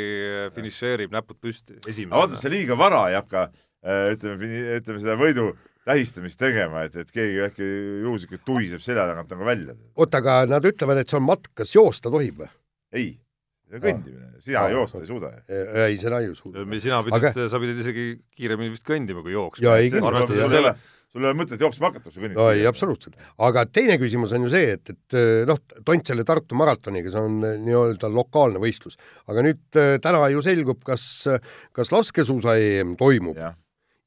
[0.55, 1.79] finišeerib, näpud püsti.
[1.83, 5.49] aga vaata, see liiga vara ei hakka äh, ütleme, ütleme seda võidu
[5.89, 7.69] tähistamist tegema, et, et keegi äkki
[8.05, 9.75] juhuslikult tuhiseb selja tagant nagu välja.
[9.99, 12.53] oota, aga nad ütlevad, et see on matk, kas joosta tohib või?
[12.95, 13.09] ei
[13.69, 15.41] kõndimine, sina ah, joosta ei suuda ju.
[15.85, 16.63] ei, seda ei suuda.
[16.79, 19.75] sina pidid aga..., sa pidid isegi kiiremini vist kõndima kui jooksma.
[19.81, 20.39] ei kindlasti.
[21.09, 22.35] sul ei ole, mõtet jooksma hakata, kui sa kõnnid.
[22.37, 23.15] no ei, absoluutselt.
[23.49, 25.17] aga teine küsimus on ju see, et, et
[25.49, 28.99] noh, tont selle Tartu maratoniga, see on eh, nii-öelda lokaalne võistlus.
[29.31, 31.07] aga nüüd eh, täna ju selgub, kas,
[31.75, 33.55] kas laskesuusa EM toimub ja,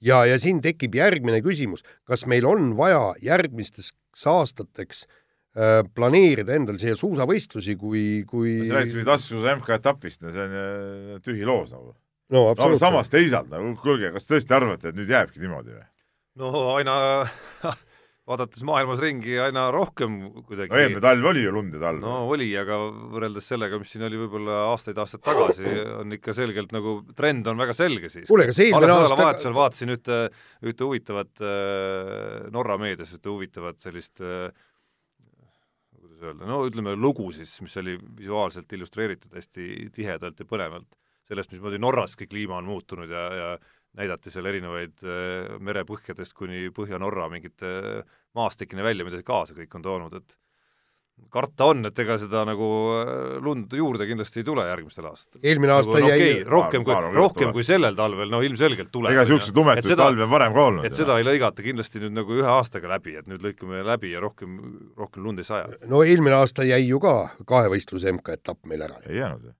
[0.01, 5.22] ja, ja siin tekib järgmine küsimus, kas meil on vaja järgmisteks aastateks Äh,
[5.53, 11.45] planeerida endal siia suusavõistlusi, kui, kui sa rääkisid mingit laskesuusa MK-etapist, see on äh, tühi
[11.49, 11.93] loos nagu.
[12.33, 12.87] no absoluutselt no,.
[12.87, 15.89] samas teisalt nagu, kuulge, kas tõesti arvate, et nüüd jääbki niimoodi või?
[16.41, 16.95] no aina
[18.33, 22.01] vaadates maailmas ringi aina rohkem kuidagi no eelmine talv oli ju lund ja talv.
[22.05, 22.79] no oli, aga
[23.13, 25.67] võrreldes sellega, mis siin oli võib-olla aastaid-aastaid tagasi,
[25.99, 28.29] on ikka selgelt nagu trend on väga selge siis.
[28.31, 30.21] kuule, kas eelmine aasta nädalavahetusel vaatasin ühte,
[30.65, 34.49] ühte huvitavat äh, Norra meedias ühte huvitavat sellist äh,
[36.27, 41.81] öelda, no ütleme lugu siis, mis oli visuaalselt illustreeritud hästi tihedalt ja põnevalt, sellest, mismoodi
[41.83, 43.49] Norraski kliima on muutunud ja, ja
[43.99, 47.73] näidati seal erinevaid äh, merepõhjadest kuni Põhja-Norra mingite
[48.37, 50.37] maastikini välja, mida see kaasa kõik on toonud, et
[51.33, 52.67] karta on, et ega seda nagu
[52.99, 53.13] äh,
[53.45, 55.41] lund juurde kindlasti ei tule järgmistel aastatel.
[55.43, 59.15] eelmine aasta nagu, no, jäi okay, rohkem kui, rohkem kui sellel talvel, no ilmselgelt tuleb.
[59.15, 60.89] ega niisuguseid lumetuid talvi on varem ka olnud.
[60.89, 64.21] et seda ei lõigata kindlasti nüüd nagu ühe aastaga läbi, et nüüd lõikame läbi ja
[64.25, 64.61] rohkem,
[64.99, 65.73] rohkem lund ei saja.
[65.89, 67.17] no eelmine aasta jäi ju ka
[67.49, 69.01] kahevõistluse MK-etapp meil ära.
[69.09, 69.57] ei jäänud ju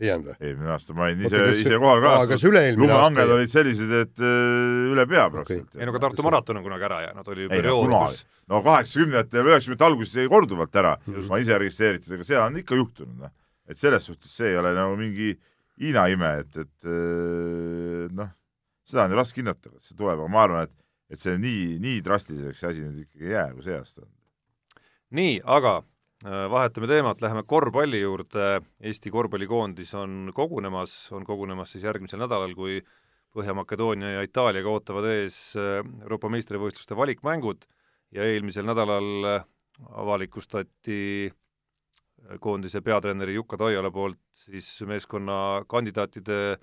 [0.00, 0.36] ei jäänud või?
[0.48, 2.38] eelmine aasta ma olin ise, ise kohal ka.
[2.80, 5.80] lumeanged olid sellised, et äh, üle pea praktiliselt okay..
[5.80, 9.50] ei no aga Tartu maraton on kunagi ära jäänud, oli ju periood, kus no kaheksakümnendatel,
[9.52, 10.94] üheksakümnendate alguses jäi korduvalt ära,
[11.30, 13.34] ma ise registreeritud, aga seda on ikka juhtunud, noh.
[13.70, 15.34] et selles suhtes see ei ole nagu mingi
[15.82, 18.28] Hiina ime, et, et äh, noh,
[18.86, 20.74] seda on ju raske hinnata, kas see tuleb, aga ma arvan, et
[21.14, 24.12] et see nii, nii drastiliseks see asi nüüd ikkagi ei jää, kui see aasta on.
[25.18, 25.74] nii, aga
[26.24, 32.78] vahetame teemat, läheme korvpalli juurde, Eesti korvpallikoondis on kogunemas, on kogunemas siis järgmisel nädalal, kui
[33.34, 37.64] Põhja-Makedoonia ja Itaaliaga ootavad ees äh, Euroopa meistrivõistluste valikmängud.
[38.14, 39.46] Ja eelmisel nädalal äh,
[39.90, 41.32] avalikustati
[42.40, 46.56] koondise peatreeneri Jukka Toiala poolt siis meeskonna kandidaatide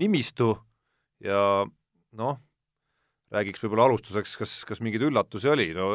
[0.00, 0.54] nimistu.
[1.22, 1.66] Ja
[2.16, 2.40] noh,
[3.32, 5.92] räägiks võib-olla alustuseks, kas, kas mingeid üllatusi oli, no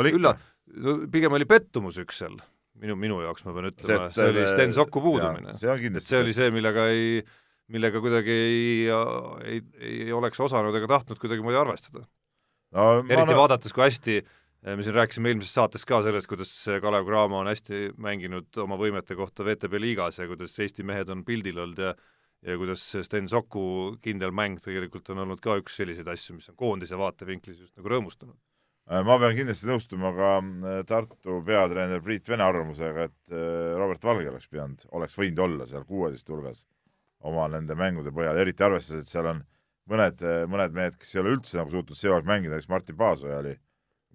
[0.00, 0.34] oli ülla-,
[0.80, 2.36] no pigem oli pettumus üks seal,
[2.80, 5.56] minu, minu jaoks ma pean ütlema, see oli Sten Soku puudumine.
[5.56, 7.22] et see oli see, millega ei,
[7.72, 8.68] millega kuidagi ei,
[9.48, 12.86] ei, ei oleks osanud ega tahtnud kuidagimoodi arvestada no,.
[13.08, 13.40] eriti no...
[13.42, 16.54] vaadates, kui hästi eh, me siin rääkisime eelmises saates ka sellest, kuidas
[16.84, 21.26] Kalev Cramo on hästi mänginud oma võimete kohta VTB liigas ja kuidas Eesti mehed on
[21.28, 21.94] pildil olnud ja
[22.42, 26.56] ja kuidas Sten Soku kindel mäng tegelikult on olnud ka üks selliseid asju, mis on
[26.58, 28.34] koondise vaatevinklis just nagu rõõmustanud
[28.90, 34.30] ma pean kindlasti nõustuma ka äh, Tartu peatreener Priit Vene arvamusega, et äh, Robert Valge
[34.32, 36.64] oleks pidanud, oleks võinud olla seal kuueteist hulgas
[37.22, 39.44] oma nende mängude põhjal, eriti arvestades, et seal on
[39.90, 43.38] mõned, mõned mehed, kes ei ole üldse nagu suutnud see aeg mängida, näiteks Martin Paasoja
[43.38, 43.54] oli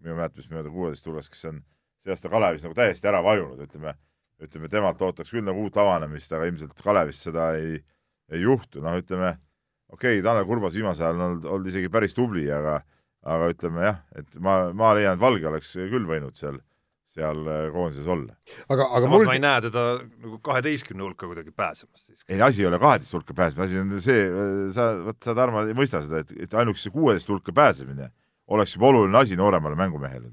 [0.03, 1.61] minu mäletamist mööda kuueteist hulgas, kes on
[2.03, 3.95] see aasta Kalevis nagu täiesti ära vajunud, ütleme,
[4.43, 7.79] ütleme temalt ootaks küll nagu uut avanemist, aga ilmselt Kalevis seda ei,
[8.31, 9.33] ei juhtu, noh, ütleme
[9.87, 12.81] okei okay,, Tanel Kurbas viimasel ajal on olnud, olnud isegi päris tubli, aga
[13.27, 16.59] aga ütleme jah, et ma, ma leian, et Valge oleks küll võinud seal,
[17.11, 18.35] seal äh, koondises olla.
[18.71, 22.23] aga, aga mul ma ei näe teda nagu kaheteistkümne hulka kuidagi pääsemas siis.
[22.27, 25.63] ei, asi ei ole kaheteist hulka pääsemine, asi on see, äh, sa, vot sa, Tarmo,
[25.67, 28.11] ei mõista seda, et, et ainuüksi kuueteist hulka pääsemine
[28.55, 30.31] oleks juba oluline asi nooremale mängumehele.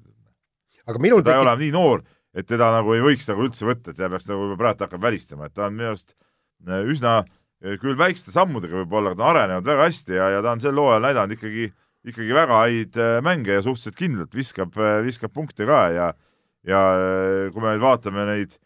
[0.87, 1.41] aga minul ta tekib...
[1.41, 2.05] ei ole nii noor,
[2.35, 5.49] et teda nagu ei võiks nagu üldse võtta, et ta peaks nagu praegu hakkama välistama,
[5.51, 6.15] et ta on minu arust
[6.69, 7.23] äh, üsna
[7.81, 10.77] küll väikeste sammudega võib-olla, aga ta on arenenud väga hästi ja, ja ta on sel
[10.77, 15.33] hooajal näidanud ikkagi äh, ikkagi väga häid äh, mänge ja suhteliselt kindlalt viskab, äh, viskab
[15.35, 16.13] punkte ka ja
[16.65, 18.57] ja äh, kui me nüüd vaatame neid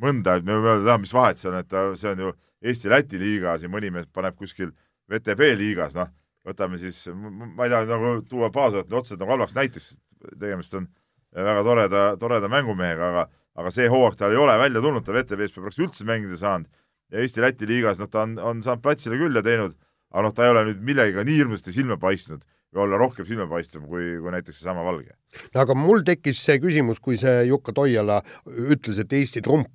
[0.00, 3.56] mõnda, et me võime öelda, mis vahet seal on, et see on ju Eesti-Läti liiga,
[3.58, 4.72] siin mõni mees paneb kuskil
[5.10, 6.10] VTB liigas, noh,
[6.46, 9.90] võtame siis, ma ei taha nagu tuua Paasovit otseselt nagu halvaks näiteks,
[10.38, 10.88] tegemist on
[11.36, 13.26] väga toreda, toreda mängumehega, aga
[13.60, 16.68] aga see hooaeg tal ei ole välja tulnud, ta VTV-s pole praktiliselt üldse mängida saanud.
[17.10, 19.74] Ja Eesti-Läti liigas, noh, ta on, on saanud platsile küll ja teinud,
[20.14, 23.88] aga noh, ta ei ole nüüd millegagi nii hirmsasti silma paistnud või olla rohkem silmapaistvam
[23.90, 25.16] kui, kui näiteks seesama Valge.
[25.54, 29.70] no aga mul tekkis see küsimus, kui see Jukka Toiala ütles, et Eesti trump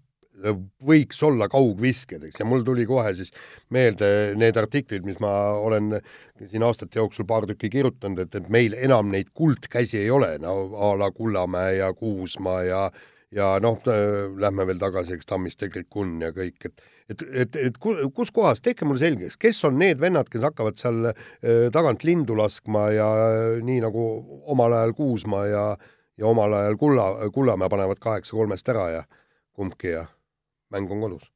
[0.84, 3.32] võiks olla kaugvisked, eks, ja mul tuli kohe siis
[3.74, 5.96] meelde need artiklid, mis ma olen
[6.44, 10.56] siin aastate jooksul paar tükki kirjutanud, et, et meil enam neid kuldkäsi ei ole, no
[10.76, 12.82] a la Kullamäe ja Kuusma ja
[13.36, 13.80] ja noh,
[14.40, 18.86] lähme veel tagasi, eks Tammiste, Krikun ja kõik, et et, et, et kus kohas, tehke
[18.88, 23.60] mulle selgeks, kes on need vennad, kes hakkavad seal äh, tagant lindu laskma ja äh,
[23.66, 24.06] nii nagu
[24.52, 25.68] omal ajal Kuusma ja
[26.18, 29.02] ja omal ajal Kulla, Kullamäe panevad kaheksa kolmest ära ja
[29.56, 30.06] kumbki ja
[30.74, 31.32] mäng on kodus.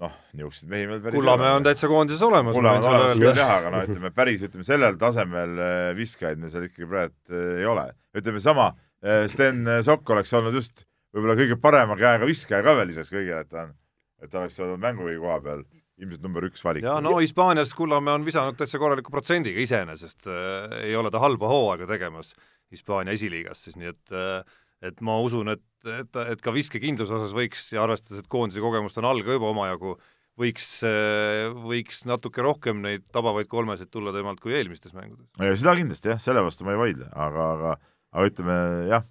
[0.00, 2.56] noh, niisuguseid mehi meil päris Kullamäe on täitsa koondises olemas.
[2.56, 6.50] Kullamäe on olemas küll jah, aga noh, ütleme päris, ütleme sellel tasemel äh, viskajaid meil
[6.54, 7.86] seal ikkagi praegu äh, ei ole.
[8.16, 8.72] ütleme sama,
[9.04, 13.44] äh, Sten Sokk oleks olnud just võib-olla kõige parema käega viskaja ka veel lisaks kõigele,
[13.44, 13.74] et ta on,
[14.22, 15.64] et ta oleks olnud mänguviigi koha peal
[16.02, 16.84] ilmselt number üks valik.
[16.86, 21.50] ja no Hispaanias Kullamäe on visanud täitsa korraliku protsendiga iseenesest äh,, ei ole ta halba
[21.50, 22.34] hooaega tegemas
[22.72, 24.42] Hispaania esiliigas siis, nii et äh,
[24.84, 28.98] et ma usun, et, et, et ka viskekindluse osas võiks ja arvestades, et koondise kogemust
[29.00, 29.94] on all ka juba omajagu,
[30.40, 30.68] võiks,
[31.64, 35.30] võiks natuke rohkem neid tabavaid kolmesid tulla temalt kui eelmistes mängudes.
[35.38, 37.74] seda kindlasti jah, selle vastu ma ei vaidle, aga, aga,
[38.14, 38.58] aga ütleme
[38.90, 39.06] jah,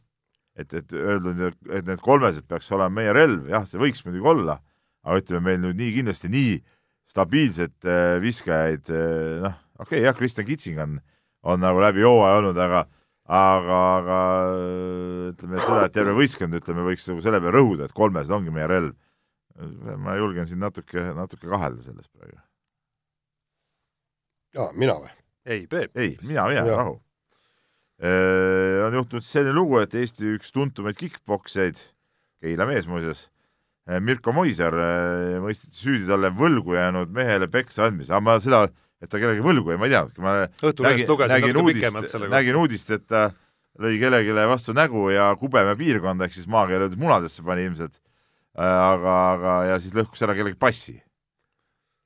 [0.59, 4.59] et, et öelda, et need kolmesed peaks olema meie relv, jah, see võiks muidugi olla,
[5.03, 6.57] aga ütleme, meil nüüd nii kindlasti nii
[7.09, 10.99] stabiilset äh, viskajaid, äh, noh, okei okay,, jah, Kristjan Kitsing on,
[11.43, 12.85] on nagu läbi hooaja olnud, aga
[13.23, 14.19] aga, aga
[15.31, 18.53] ütleme, et seda, et terve võistkond, ütleme, võiks nagu selle peale rõhuda, et kolmesed ongi
[18.53, 18.93] meie relv.
[20.01, 22.39] ma julgen siin natuke, natuke kahelda selles praegu.
[24.57, 25.11] jaa, mina või?
[25.45, 25.97] ei, Peep.
[25.97, 26.97] ei, mina, mina, rahu.
[28.01, 31.77] On juhtunud selline lugu, et Eesti üks tuntumaid kick-poksjaid,
[32.43, 33.27] Keila mees muuseas,
[34.03, 34.75] Mirko Moiser
[35.43, 38.63] mõisteti süüdi talle võlgu jäänud mehele peksa andmise, aga ma seda
[39.03, 42.35] et ta kellegi võlgu jäi, ma ei teadnudki, ma Õhtulehest lugesin natuke pikemalt selle kohta.
[42.37, 43.23] nägin uudist, et ta
[43.83, 47.97] lõi kellelegi vastu nägu ja kubeme piirkonda ehk siis maakeele öeldes munadesse pani ilmselt,
[48.55, 50.95] äh, aga, aga ja siis lõhkus ära kellegi passi.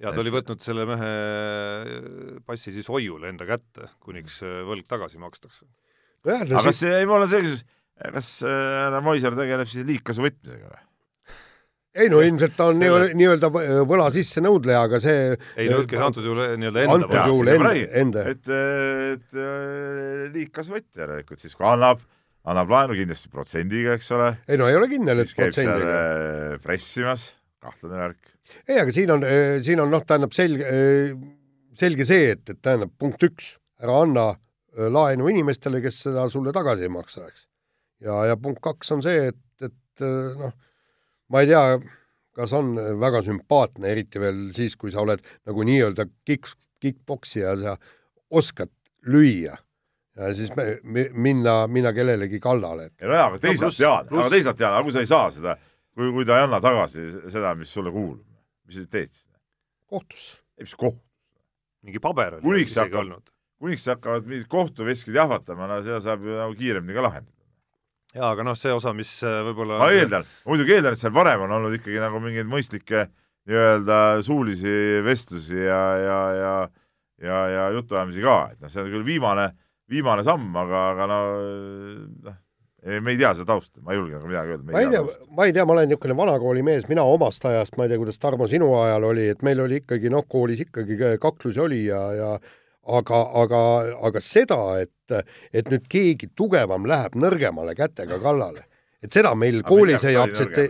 [0.04, 1.12] Ja ta oli võtnud selle mehe
[2.48, 5.66] passi siis hoiule enda kätte, kuniks võlg tagasi makstakse.
[6.28, 7.64] aga kas see, mul on see küsimus,
[7.98, 10.84] kas äh, härra Moiser tegeleb siis liigkasu võtmisega või?
[11.98, 13.16] ei no ilmselt ta on Sellest...
[13.18, 13.50] nii-öelda
[13.90, 18.28] võla sissenõudleja, aga see ei no kes antud juhul nii-öelda enda antud juhul enda, enda.
[18.34, 18.54] et,
[19.16, 19.42] et
[20.36, 22.04] liigkasvõtt järelikult siis, kui annab,
[22.48, 24.30] annab laenu kindlasti protsendiga, eks ole.
[24.46, 26.00] ei no ei ole kindel, et protsendiga.
[26.62, 27.32] pressimas,
[27.64, 28.37] kahtlane värk.
[28.68, 29.26] Ei, aga siin on,
[29.66, 30.68] siin on noh, tähendab selge,
[31.78, 34.30] selge see, et, et tähendab punkt üks, ära anna
[34.94, 37.48] laenu inimestele, kes seda sulle tagasi ei maksa, eks.
[38.06, 40.08] ja, ja punkt kaks on see, et, et
[40.38, 40.56] noh
[41.34, 41.78] ma ei tea,
[42.38, 46.50] kas on väga sümpaatne, eriti veel siis, kui sa oled nagu nii-öelda kick,
[46.84, 47.78] kick-poksija, sa
[48.30, 48.72] oskad
[49.08, 49.56] lüüa
[50.18, 52.92] ja siis me, me, minna, minna kellelegi kallale.
[52.98, 55.28] ei no jaa, aga teisalt no, Jaan, aga teisalt Jaan, aga kui sa ei saa
[55.34, 55.58] seda,
[55.94, 58.24] kui, kui ta ei anna tagasi seda, mis sulle kuulub,
[58.68, 59.28] mis sa teed siis?
[59.90, 60.38] kohtusse.
[60.58, 61.04] ei, mis kohtusse?
[61.88, 66.58] mingi paber oli kuniks hakkab, kuniks hakkavad mingid kohtuveskid jahvatama, no seda saab ju nagu
[66.58, 67.36] kiiremini ka lahendada
[68.18, 71.46] jaa, aga noh, see osa, mis äh, võib-olla ma eeldan, muidugi eeldan, et seal varem
[71.46, 73.08] on olnud ikkagi nagu mingeid mõistlikke
[73.48, 74.74] nii-öelda suulisi
[75.06, 76.58] vestlusi ja, ja, ja
[77.22, 79.50] ja, ja jutuajamisi ka, et noh, see on küll viimane,
[79.90, 81.20] viimane samm, aga, aga no
[82.28, 82.38] noh,
[82.86, 84.72] me ei tea seda tausta, ma ei julge nagu midagi öelda.
[84.72, 85.02] ma ei tea,
[85.38, 88.22] ma ei tea, ma olen niisugune vanakooli mees, mina omast ajast, ma ei tea, kuidas
[88.22, 92.30] Tarmo sinu ajal oli, et meil oli ikkagi noh, koolis ikkagi kaklusi oli ja, ja
[93.00, 93.64] aga, aga,
[94.10, 95.18] aga seda, et,
[95.54, 98.68] et nüüd keegi tugevam läheb nõrgemale kätega kallale,
[99.04, 100.70] et seda meil aga koolis ei aktsepte-,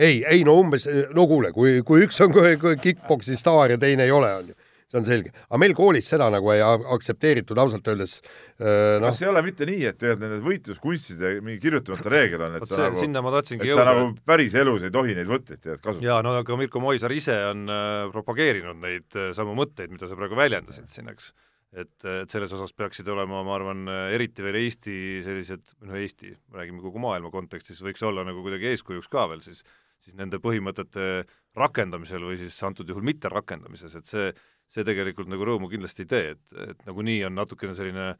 [0.00, 2.32] ei, ei no umbes, no kuule, kui, kui üks on
[2.80, 4.60] kick-poksi staar ja teine ei ole, on ju
[4.92, 5.32] see on selge.
[5.48, 9.06] aga meil koolis seda nagu ei aktsepteeritud ausalt öeldes no..
[9.06, 12.76] kas ei ole mitte nii, et tegelikult nendes võitluskunstide mingi kirjutamata reegel on, et sa
[12.76, 13.78] see, nagu, sinna ma tahtsingi jõuda.
[13.80, 16.08] sa nagu päris elus ei tohi neid võtteid tead kasutada.
[16.10, 20.18] jaa, no aga Mirko Moisar ise on äh, propageerinud neid äh, samu mõtteid, mida sa
[20.18, 21.32] praegu väljendasid siin, eks
[21.72, 26.82] et, et selles osas peaksid olema, ma arvan, eriti veel Eesti sellised, noh Eesti, räägime
[26.84, 29.62] kogu maailma kontekstis, võiks olla nagu kuidagi eeskujuks ka veel siis,
[30.02, 31.24] siis nende põhimõtete
[31.58, 34.28] rakendamisel või siis antud juhul mitterakendamises, et see,
[34.72, 38.12] see tegelikult nagu rõõmu kindlasti ei tee, et, et nagunii on natukene selline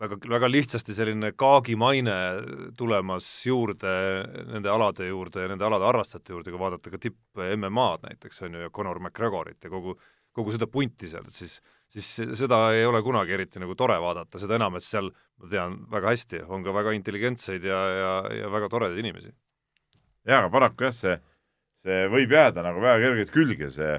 [0.00, 2.16] väga, väga lihtsasti selline kaagimaine
[2.78, 3.94] tulemas juurde
[4.50, 8.66] nende alade juurde ja nende alade harrastajate juurde, kui vaadata ka tipp-MMA-d näiteks, on ju,
[8.66, 9.94] ja Conor McGregorit ja kogu,
[10.34, 11.60] kogu seda punti seal, et siis
[11.94, 15.76] siis seda ei ole kunagi eriti nagu tore vaadata, seda enam, et seal, ma tean
[15.92, 19.30] väga hästi, on ka väga intelligentseid ja, ja, ja väga toredaid inimesi.
[20.24, 21.14] jaa, aga paraku jah, see,
[21.84, 23.92] see võib jääda nagu väga kergelt külge, see,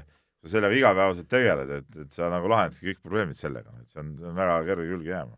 [0.46, 4.14] sa sellega igapäevaselt tegeled, et, et sa nagu lahendadki kõik probleemid sellega, et see on,
[4.20, 5.36] see on väga kerge külge jääma.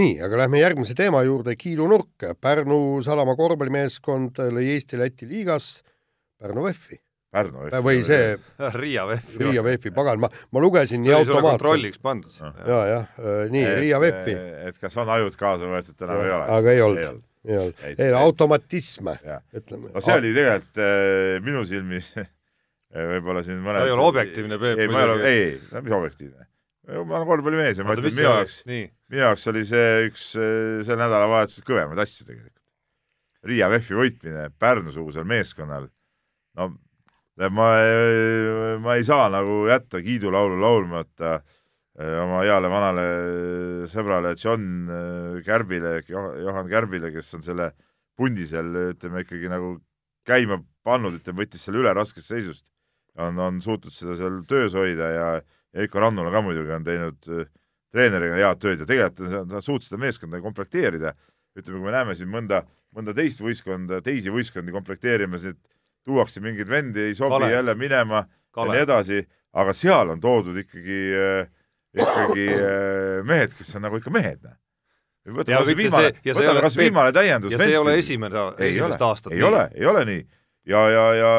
[0.00, 2.26] nii, aga lähme järgmise teema juurde, kiidunurk.
[2.40, 5.76] Pärnu Salama korvpallimeeskond lõi Eesti-Läti liigas
[6.40, 7.76] Pärnu VEF-i Pärnu VEF.
[7.86, 8.34] või see
[8.80, 9.34] Riia VEF.
[9.38, 11.62] Riia VEF-i, pagan, ma, ma lugesin nii automaatselt.
[11.62, 12.38] kontrolliks pandud.
[12.66, 14.34] ja, jah, äh, nii, Riia VEF-i.
[14.70, 16.48] et kas on ajud kaasa võetud, täna või ei ole?
[16.56, 17.84] aga ei olnud, ei olnud.
[17.92, 19.12] ei, automatism,
[19.54, 19.92] ütleme.
[19.94, 22.10] no see oli tegelikult äh, minu silmis
[22.90, 24.80] võib-olla siin mõned ei ole objektiivne, Peep.
[24.82, 26.46] ei, ma ei ole, ei, ei, mis objektiivne?
[26.90, 30.98] ma olen korvpallimees ja ma ütlen, minu jaoks, minu jaoks oli see üks äh, selle
[31.04, 32.56] nädalavahetuse kõvemaid asju tegelikult.
[33.46, 35.86] Riia VEF-i võitmine Pärnu-sugusel meeskonnal,
[36.58, 36.66] no
[37.48, 37.68] ma,
[38.82, 43.06] ma ei saa nagu jätta kiidulaulu laulmata eh, oma heale vanale
[43.88, 47.70] sõbrale John eh, Kärbile, Johan Kärbile, kes on selle
[48.18, 49.78] pundi seal, ütleme ikkagi nagu
[50.28, 52.66] käima pannud, ütleme, võttis selle üle raskest seisust.
[53.26, 57.28] On, on suutnud seda seal töös hoida ja, ja Veiko Rannula ka muidugi on teinud
[57.30, 57.48] äh,
[57.94, 61.14] treeneriga head tööd ja tegelikult nad suutsid seda meeskonda komplekteerida.
[61.58, 62.62] ütleme, kui me näeme siin mõnda,
[62.94, 65.58] mõnda teist võistkonda, teisi võistkondi komplekteerimas, et
[66.06, 67.50] tuuakse mingeid vendi, ei sobi Kale.
[67.50, 68.70] jälle minema Kale.
[68.70, 71.50] ja nii edasi, aga seal on toodud ikkagi, äh,
[71.98, 74.46] ikkagi äh, mehed, kes on nagu ikka mehed,
[75.26, 77.52] võtame kas või viimane, võtame kas viimane täiendus.
[77.52, 79.34] ja see ei ole esimene, esimest aastat.
[79.34, 80.22] ei ole, ei ole nii.
[80.68, 81.30] Ja, ja, ja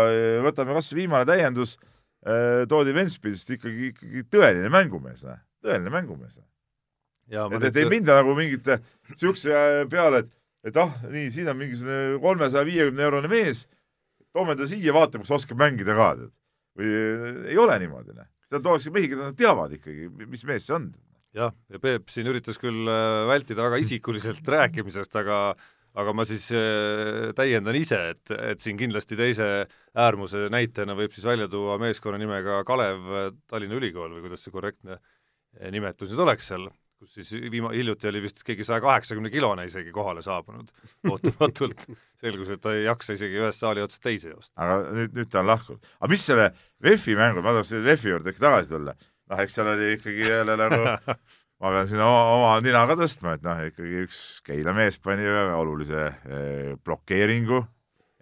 [0.46, 1.78] võtame kas viimane täiendus
[2.26, 5.26] eh,, toodi Ventspilsist ikkagi, ikkagi tõeline mängumees,
[5.62, 6.40] tõeline mängumees.
[7.52, 8.80] et, et ei minda nagu mingite
[9.16, 10.34] siukse peale, et,
[10.72, 13.68] et ah, nii, siin on mingisugune kolmesaja viiekümne eurone mees
[14.36, 16.34] toome ta siia, vaatame, kas oskab mängida ka, tead.
[16.80, 16.92] või
[17.52, 18.28] ei ole niimoodi, noh.
[18.48, 20.90] seda tuuakse mehi, keda nad teavad ikkagi, mis mees see on.
[21.36, 22.88] jah, ja Peep siin üritas küll
[23.30, 25.42] vältida väga isikuliselt rääkimisest, aga
[26.00, 29.48] aga ma siis äh, täiendan ise, et, et siin kindlasti teise
[29.98, 33.10] äärmuse näitena võib siis välja tuua meeskonna nimega Kalev
[33.52, 35.02] Tallinna Ülikool või kuidas see korrektne
[35.72, 36.70] nimetus nüüd oleks seal,
[37.02, 40.72] kus siis viima-, hiljuti oli vist keegi saja kaheksakümne kilone isegi kohale saabunud
[41.12, 41.86] ootamatult.
[42.22, 44.54] selgus, et ta ei jaksa isegi ühest saali otsast teise joosta.
[44.62, 45.92] aga nüüd, nüüd ta on lahkunud.
[46.00, 46.52] aga mis selle
[46.84, 48.96] VEF-i mängu, ma tahaks VEF-i juurde ikka tagasi tulla,
[49.32, 50.82] noh, eks seal oli ikkagi jälle nagu
[51.62, 55.28] ma pean siin oma, oma nina ka tõstma, et noh, ikkagi üks Keila mees pani
[55.30, 57.62] olulise eh, blokeeringu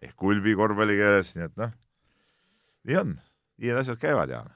[0.03, 1.75] ehk kulbi korvpallikeeles, nii et noh,
[2.87, 3.13] nii on,
[3.59, 4.55] nii need asjad käivad, Jaan.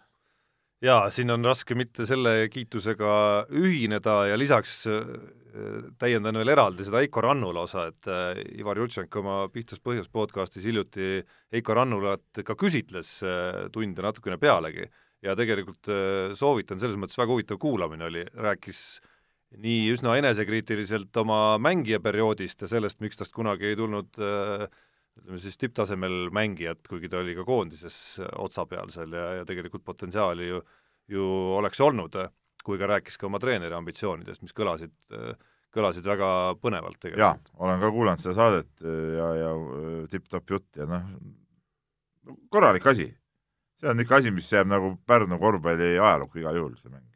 [0.84, 3.14] Jaa, siin on raske mitte selle kiitusega
[3.56, 5.14] ühineda ja lisaks äh,
[6.00, 10.68] täiendan veel eraldi seda Heiko Rannula osa, et äh, Ivar Jutšenko oma Pihtas põhjas podcastis
[10.68, 11.22] hiljuti
[11.56, 14.90] Heiko Rannulat ka küsitles äh, tunde natukene pealegi
[15.24, 15.88] ja tegelikult
[16.38, 18.80] soovitan, selles mõttes väga huvitav kuulamine oli, rääkis
[19.64, 24.18] nii üsna enesekriitiliselt oma mängijaperioodist ja sellest, miks tast kunagi ei tulnud
[25.22, 27.98] ütleme siis tipptasemel mängijat, kuigi ta oli ka koondises
[28.42, 30.62] otsa peal seal ja, ja tegelikult potentsiaali ju,
[31.14, 31.26] ju
[31.60, 32.18] oleks olnud,
[32.66, 34.96] kui ka rääkis ka oma treeneri ambitsioonidest, mis kõlasid,
[35.74, 36.30] kõlasid väga
[36.62, 37.52] põnevalt tegelikult.
[37.52, 38.86] jaa, olen ka kuulanud seda saadet
[39.20, 39.52] ja, ja
[40.10, 41.12] tipp-topp jutt ja noh,
[42.50, 43.12] korralik asi.
[43.84, 47.08] See on ikka asi, mis jääb nagu Pärnu korvpalli ajalukku igal juhul, see mäng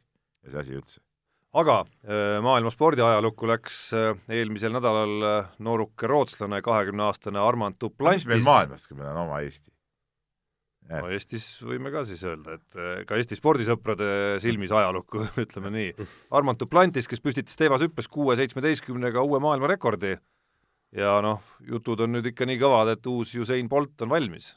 [0.44, 1.00] ja see asi üldse
[1.56, 8.26] aga äh, maailma spordiajalukku läks äh, eelmisel nädalal äh, nooruke rootslane, kahekümneaastane Armand Duplantis.
[8.26, 9.72] mis meil maailmastki, meil on oma Eesti.
[10.92, 16.08] no Eestis võime ka siis öelda, et ka Eesti spordisõprade silmis ajalukku, ütleme nii.
[16.36, 20.16] Armand Duplantis, kes püstitas teevashüppes kuue seitsmeteistkümnega uue maailmarekordi
[20.96, 24.52] ja noh, jutud on nüüd ikka nii kõvad, et uus Usain Bolt on valmis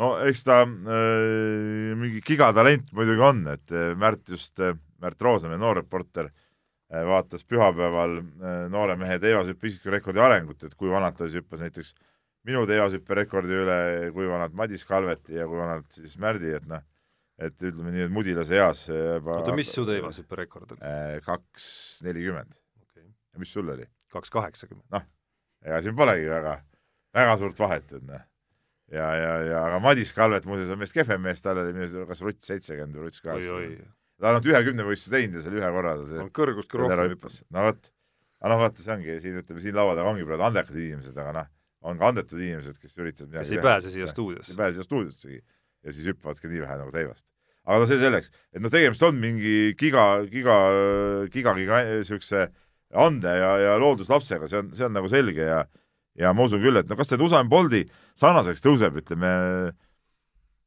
[0.00, 5.82] no eks ta äh, mingi gigatalent muidugi on, et Märt just äh, Märt Roosamäe, noor
[5.82, 6.30] reporter,
[6.88, 11.62] äh, vaatas pühapäeval äh, noore mehe teevashüppe isikrekordi arengut, et kui vanalt ta siis hüppas
[11.64, 11.92] näiteks
[12.48, 13.78] minu teevashüpperekordi üle,
[14.16, 16.84] kui vanalt Madis Kalveti ja kui vanalt siis Märdi, et noh,
[17.40, 20.84] et ütleme nii, et mudilase eas juba oota, mis su teevashüpperekord oli?
[20.88, 21.66] Äh, kaks
[22.06, 23.88] nelikümmend ja mis sul oli?
[24.14, 24.86] kaks kaheksakümmend.
[24.94, 25.02] noh,
[25.66, 26.60] ega siin polegi väga,
[27.16, 28.22] väga suurt vahet, et noh
[28.94, 32.10] ja, ja, ja aga Madis Kalvet muuseas on meist kehvem mees, tal oli minu arust
[32.12, 33.90] kas rutt seitsekümmend või rutt kaheksakümmend.
[34.20, 37.04] ta on ainult ühe kümnevõistluse teinud ja seal ühe korra ta see kõrgust ka rohkem.
[37.14, 37.40] Hüppas.
[37.54, 37.90] no vot,
[38.40, 41.36] aga noh, vaata, see ongi siin, ütleme siin laua taga ongi praegu andekad inimesed, aga
[41.38, 41.52] noh,
[41.90, 44.54] on ka andetud inimesed, kes üritavad midagi kes ei pääse siia stuudiosse.
[44.54, 47.26] ei pääse siia stuudiossegi ja siis hüppavadki nii vähe nagu teivast.
[47.64, 50.58] aga no see selleks, et noh, tegemist on mingi giga, giga,
[51.32, 52.48] giga, giga niisuguse
[52.94, 55.64] ande ja, ja looduslapsega, see on, see on nagu selge ja
[56.18, 57.84] ja ma usun küll, et no kas ta Usain Bolti
[58.18, 59.30] sarnaseks tõuseb, ütleme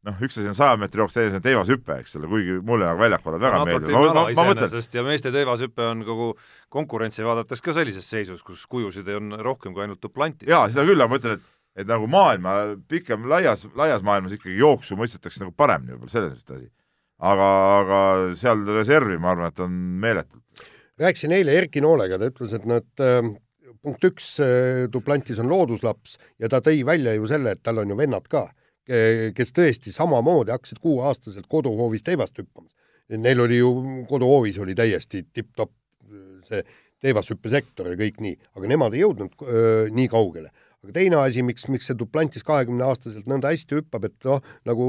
[0.07, 2.87] noh, üks asi on saja meetri jooks, teine asi on teivashüpe, eks ole, kuigi mulle
[2.87, 3.91] nagu väljakul väga meeldib.
[3.91, 4.87] ma, ma, ma mõtlen.
[4.93, 6.31] ja meeste teivashüpe on kogu
[6.73, 10.47] konkurentsi vaadates ka sellises seisus, kus kujusid on rohkem kui ainult duplantis.
[10.49, 12.55] jaa, seda küll, aga ma ütlen, et et nagu maailma
[12.89, 16.71] pikem, laias, laias maailmas ikkagi jooksu mõistetakse nagu paremini võib-olla, selles mõttes asi.
[17.31, 17.49] aga,
[17.81, 17.99] aga
[18.39, 20.65] seal reservi, ma arvan, et on meeletult.
[20.97, 23.29] rääkisin eile Erki Noolega, ta ütles, et nad äh,
[23.83, 24.29] punkt üks,
[24.93, 28.47] Duplantis on looduslaps ja ta tõi välja ju selle, et tal on ju vennad ka,
[28.87, 32.71] kes tõesti samamoodi hakkasid kuueaastaselt koduhoovis teivast hüppamas.
[33.11, 33.71] Neil oli ju,
[34.07, 35.73] koduhoovis oli täiesti tipp-topp
[36.47, 36.63] see
[37.03, 40.49] teivashüppesektor ja kõik nii, aga nemad ei jõudnud öö, nii kaugele
[40.87, 44.85] aga teine asi, miks, miks see Duplantis kahekümneaastaselt nõnda hästi hüppab, et noh, nagu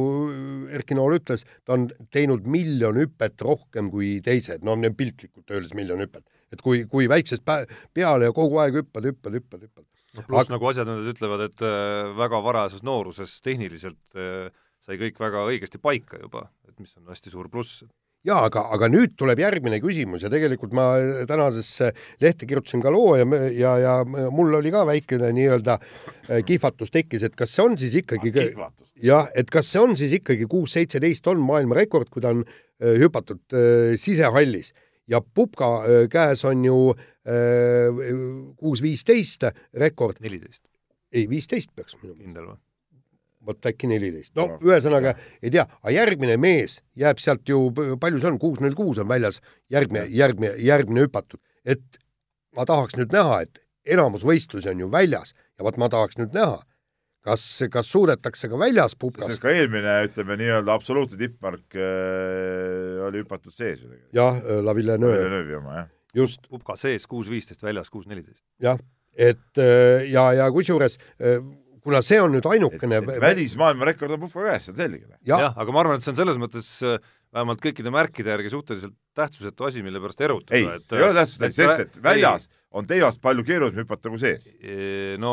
[0.75, 6.05] Erki Nool ütles, ta on teinud miljon hüpet rohkem kui teised, no piltlikult öeldes miljon
[6.05, 6.23] hüpet.
[6.55, 9.87] Et kui, kui väiksest peale ja kogu aeg hüppad, hüppad, hüppad, hüppad.
[10.17, 10.55] noh, pluss aga...
[10.57, 14.49] nagu asjatundjad ütlevad, et äh, väga varajases nooruses tehniliselt äh,
[14.89, 17.83] sai kõik väga õigesti paika juba, et mis on hästi suur pluss.
[18.27, 20.89] Jaa, aga, aga nüüd tuleb järgmine küsimus ja tegelikult ma
[21.29, 21.93] tänasesse
[22.25, 23.93] lehte kirjutasin ka loo ja, ja, ja
[24.35, 28.73] mul oli ka väikene nii-öelda äh, kihvatus tekkis, et kas see on siis ikkagi ah,
[28.99, 32.99] jah, et kas see on siis ikkagi kuus seitseteist on maailmarekord, kui ta on äh,
[32.99, 34.73] hüpatud äh, sisehallis
[35.09, 35.69] ja Pupka
[36.13, 36.79] käes on ju
[38.57, 40.17] kuus viisteist rekord.
[40.21, 40.65] neliteist.
[41.13, 42.25] ei, viisteist peaks minu meelest.
[42.25, 42.59] kindel või?
[43.49, 44.35] vot äkki neliteist.
[44.37, 47.69] no ühesõnaga ei tea, aga järgmine mees jääb sealt ju,
[48.01, 49.41] palju see on, kuus null kuus on väljas,
[49.73, 52.01] järgmine, järgmine, järgmine hüpatud, et
[52.57, 56.37] ma tahaks nüüd näha, et enamus võistlusi on ju väljas ja vot ma tahaks nüüd
[56.37, 56.61] näha,
[57.29, 59.41] kas, kas suudetakse ka väljas pupkast.
[59.43, 64.13] ka eelmine, ütleme nii-öelda absoluutne tippmark äh, oli hüpatud sees ju tegelikult.
[64.17, 65.21] jah, äh, La Villeneuve.
[65.21, 65.89] Villeneuve'i oma, jah.
[66.23, 66.49] just.
[66.51, 68.45] pupka sees kuus viisteist, väljas kuus neliteist.
[68.63, 68.81] jah,
[69.17, 71.43] et äh, ja, ja kusjuures äh,
[71.85, 75.05] kuna see on nüüd ainukene välismaailma rekord on Pupka käes, see on selge.
[75.27, 76.99] jah ja,, aga ma arvan, et see on selles mõttes äh,
[77.35, 80.57] vähemalt kõikide märkide järgi suhteliselt tähtsusetu asi, mille pärast erutada.
[80.57, 80.65] ei,
[80.99, 84.49] ei ole tähtsusetu, sest et väljas ei, on teivast palju keerulisem hüpata kui sees.
[85.21, 85.33] no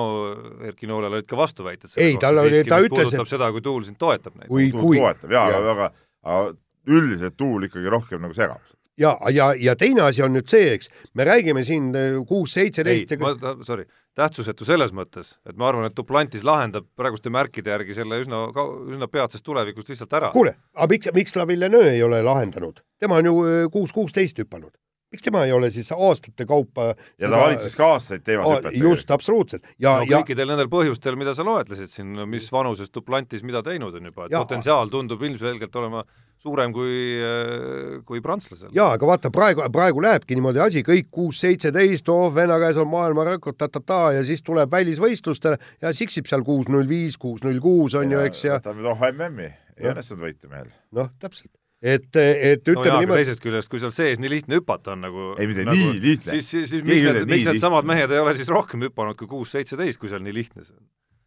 [0.65, 3.99] Erki Noolel olid ka vastuväited ei, tal oli, ta ütles, et seda, kui tuul sind
[4.01, 4.51] toetab näiteks.
[4.51, 5.91] kui, kui toetab jaa ja., aga,
[6.23, 6.55] aga
[6.95, 8.63] üldiselt tuul ikkagi rohkem nagu segab
[8.99, 13.15] ja, ja, ja teine asi on nüüd see, eks, me räägime siin äh, kuus, seitseteist
[13.15, 13.35] ei, ma,
[13.67, 18.45] sorry, tähtsusetu selles mõttes, et ma arvan, et Duplantis lahendab praeguste märkide järgi selle üsna,
[18.93, 20.31] üsna peatsest tulevikust lihtsalt ära.
[20.35, 22.81] kuule, aga miks, miks La Villeneuve ei ole lahendanud?
[22.99, 24.71] tema on ju äh, kuus kuusteist hüpanud.
[25.11, 28.79] miks tema ei ole siis aastate kaupa ja ta valitses ka aastaid teemashüpet.
[28.79, 29.67] just, absoluutselt.
[29.79, 30.51] ja no, kõikidel ja...
[30.53, 34.45] nendel põhjustel, mida sa loetlesid siin, mis vanuses Duplantis mida teinud on juba, et ja,
[34.45, 36.05] potentsiaal tundub ilmselgelt olema
[36.45, 38.69] suurem kui, äh, kui prantslasel.
[38.75, 42.89] jaa, aga vaata, praegu, praegu lähebki niimoodi asi, kõik kuus, seitseteist, oh, venna käes on
[42.91, 47.97] maailmarekord ta-ta-ta ja siis tuleb välisvõistlustele ja siksib seal kuus null viis, kuus null kuus
[47.97, 50.73] on ja, ju, eks ja võtame noh MM-i, ei õnnestunud võita mehel.
[50.95, 54.93] noh, täpselt et, et ütleme no niimoodi teisest küljest, kui seal sees nii lihtne hüpata
[54.93, 56.37] on nagu ei mitte nagu, nii lihtne.
[56.37, 59.29] siis, siis, siis miks need, miks need samad mehed ei ole siis rohkem hüpanud kui
[59.31, 60.85] kuus-seitseteist, kui seal nii lihtne see on?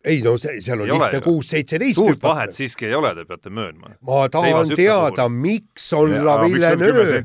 [0.08, 3.94] Ei no see, seal on lihtne kuus-seitseteist suurt vahet siiski ei ole, te peate möönma.
[4.08, 7.20] ma tahan teada, miks on ja, La Villeneuve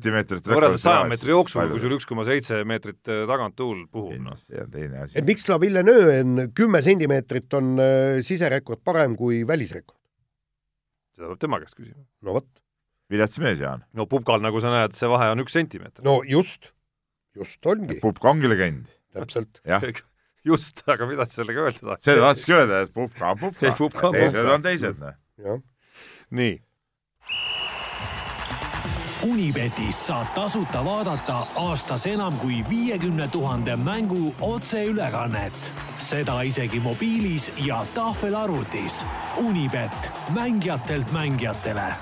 [0.50, 4.38] võrreldes saja meetri jooksuga, kui sul üks koma seitse meetrit äh, tagant tuul puhub, noh.
[4.40, 5.18] see on teine asi.
[5.20, 10.00] et miks La Villeneuve on kümme sentimeetrit on äh, siserekord parem kui välisrekord?
[11.14, 12.06] seda peab tema käest küsima.
[12.26, 12.50] no vot.
[13.14, 13.86] vilets mees, Jaan.
[13.94, 16.06] no pubkal, nagu sa näed, see vahe on üks sentimeeter.
[16.06, 16.74] no just,
[17.38, 18.02] just ongi.
[18.04, 18.90] pubka ongi legend.
[19.14, 19.62] täpselt.
[19.68, 19.84] jah
[20.46, 22.04] just, aga mida sa sellega öelda tahad?
[22.04, 25.64] seda tahtsidki öelda, et pupka on pupka, teised on teised, noh.
[26.32, 26.62] nii.
[29.24, 35.72] Unibetis saab tasuta vaadata aastas enam kui viiekümne tuhande mängu otseülekannet.
[35.98, 39.06] seda isegi mobiilis ja tahvelarvutis.
[39.38, 41.94] Unibet, mängijatelt mängijatele.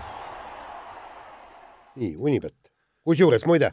[1.95, 2.60] nii, Unibet
[3.07, 3.71] kusjuures muide,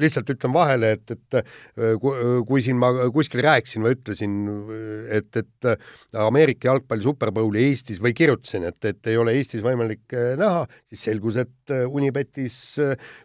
[0.00, 1.38] lihtsalt ütlen vahele, et, et
[2.04, 4.36] kui siin ma kuskil rääkisin või ütlesin,
[5.16, 5.68] et, et
[6.20, 11.40] Ameerika jalgpalli superbowli Eestis või kirjutasin, et, et ei ole Eestis võimalik näha, siis selgus,
[11.40, 12.60] et Unibetis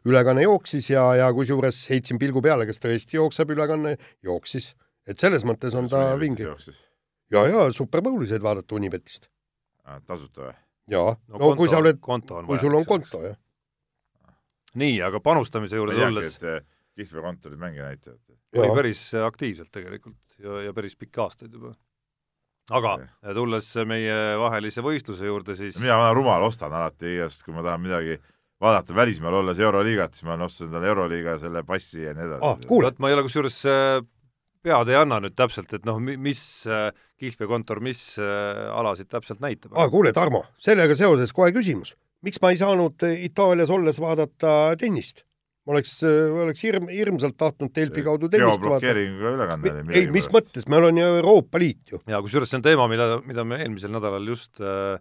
[0.07, 4.73] ülekanne jooksis ja, ja kusjuures heitsin pilgu peale, kas tõesti jookseb ülekanne, jooksis.
[5.07, 6.47] et selles mõttes on ta vinge.
[7.31, 9.27] ja, ja superbowli said vaadata Unibetist.
[10.07, 10.59] tasuta või?
[10.93, 13.41] jaa, no, no konto, kui sa oled, kui sul on konto, jah
[14.79, 16.61] nii, aga panustamise juurde tulles eh,
[16.95, 18.19] kihlveokontorid mänge näitavad.
[18.55, 21.73] oli päris aktiivselt tegelikult ja, ja päris pikki aastaid juba.
[22.71, 23.33] aga ja.
[23.33, 27.83] tulles meie vahelise võistluse juurde, siis mina vana rumal ostan alati igast, kui ma tahan
[27.83, 28.19] midagi
[28.61, 32.45] vaadata välismaal olles Euroliigat, siis ma olen ostnud endale Euroliiga selle passi ja nii edasi
[32.47, 32.59] ah,.
[32.69, 32.91] Cool.
[32.99, 33.63] ma ei ole kusjuures
[34.65, 36.41] pead ei anna nüüd täpselt, et noh, mis
[37.21, 39.75] kihlveokontor, mis alasid täpselt näitab.
[39.77, 41.93] aa, kuule, Tarmo, sellega seoses kohe küsimus.
[42.25, 45.23] Miks ma ei saanud Itaalias olles vaadata tennist?
[45.65, 48.93] ma oleks, oleks hirm, hirmsalt tahtnud Delfi kaudu tennist vaadata.
[49.01, 52.01] ülekanne oli ei, mis mõttes, me oleme ju Euroopa Liit ju.
[52.05, 54.99] jaa, kusjuures see on teema, mida, mida me eelmisel nädalal just äh,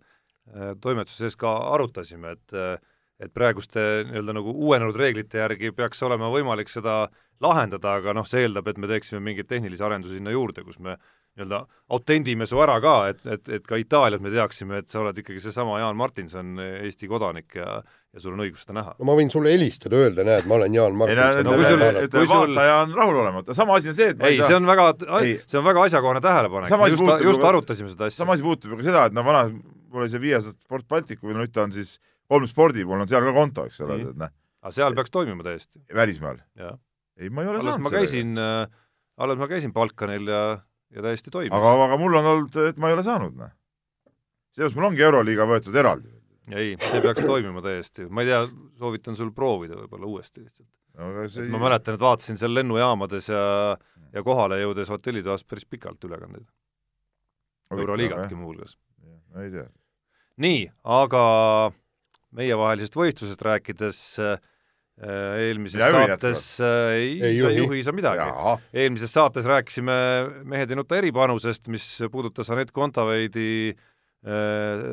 [0.49, 2.79] äh toimetuse sees ka arutasime, et äh,
[3.23, 7.05] et praeguste nii-öelda nagu uuenenud reeglite järgi peaks olema võimalik seda
[7.45, 10.97] lahendada, aga noh, see eeldab, et me teeksime mingeid tehnilisi arendusi sinna juurde, kus me
[11.35, 11.65] nii-öelda
[11.95, 15.43] autendime su ära ka, et, et, et ka Itaalias me teaksime, et sa oled ikkagi
[15.43, 17.83] seesama Jaan Martinson, Eesti kodanik ja
[18.15, 18.95] ja sul on õigus seda näha.
[18.95, 21.41] no ma võin sulle helistada, öelda, näed, ma olen Jaan Martinson.
[21.47, 24.69] No, kui sul, et vaataja on rahulolematu, sama asi on see, et ei, see on
[24.71, 24.87] väga,
[25.43, 28.21] see on väga asjakohane tähelepanek, just, just, just arutasime seda asja.
[28.23, 29.49] sama asi puudutab ju ka seda, et no vana,
[29.91, 31.97] mul oli see Viasat Sport Baltic või no nüüd ta on siis
[32.31, 34.35] kolm spordi, mul on seal ka konto, eks ole, et noh.
[34.63, 35.83] aga seal peaks toimima täiesti.
[35.99, 36.39] välismaal?
[37.19, 38.79] ei, ma ei ole alles saanud ma käisin äh,,
[39.27, 40.45] alles ma käisin Balkanil ja
[40.95, 41.55] ja täiesti toimis.
[41.57, 43.53] aga, aga mul on olnud, et ma ei ole saanud, noh.
[44.55, 46.13] seepärast mul ongi Euroliiga võetud eraldi.
[46.53, 48.41] ei, see peaks toimima täiesti, ma ei tea,
[48.81, 51.29] soovitan sul proovida võib-olla uuesti lihtsalt no,.
[51.33, 51.49] See...
[51.53, 53.45] ma mäletan, et vaatasin seal lennujaamades ja,
[54.15, 56.47] ja kohale jõudes hotellitoas päris pikalt ülekandeid.
[57.75, 58.77] Euroliigatki muuhulgas.
[59.35, 59.67] no ei tea.
[60.45, 60.67] nii,
[61.01, 61.25] aga
[62.35, 64.39] meievahelisest võistlusest rääkides äh,
[65.03, 68.29] eelmises ja saates äh, ei, ei juhi, juhi saa midagi.
[68.73, 69.97] eelmises saates rääkisime
[70.47, 74.85] Mehed ei nuta eripanusest, mis puudutas Anett Kontaveidi äh,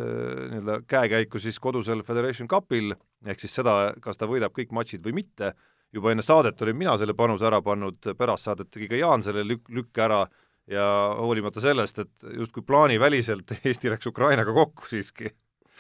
[0.56, 2.96] nii-öelda käekäiku siis kodusel Federation Cupil,
[3.28, 5.54] ehk siis seda, kas ta võidab kõik matšid või mitte,
[5.94, 9.46] juba enne saadet olin mina selle panuse ära pannud, pärast saadet tegi ka Jaan selle
[9.46, 10.24] lük-, lükke ära
[10.72, 10.88] ja
[11.20, 15.30] hoolimata sellest, et justkui plaaniväliselt Eesti läks Ukrainaga kokku siiski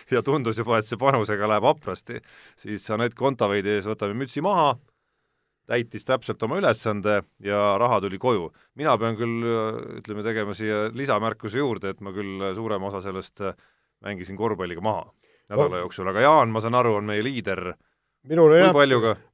[0.13, 2.21] ja tundus juba, et see panusega läheb haprasti,
[2.59, 4.75] siis Anett Kontaveidi ees võtame mütsi maha,
[5.71, 8.51] täitis täpselt oma ülesande ja raha tuli koju.
[8.75, 9.45] mina pean küll,
[10.01, 13.43] ütleme, tegema siia lisamärkuse juurde, et ma küll suurema osa sellest
[14.01, 15.11] mängisin korvpalliga maha
[15.51, 17.73] nädala jooksul, aga Jaan, ma saan aru, on meie liider.
[18.29, 18.69] minul jah,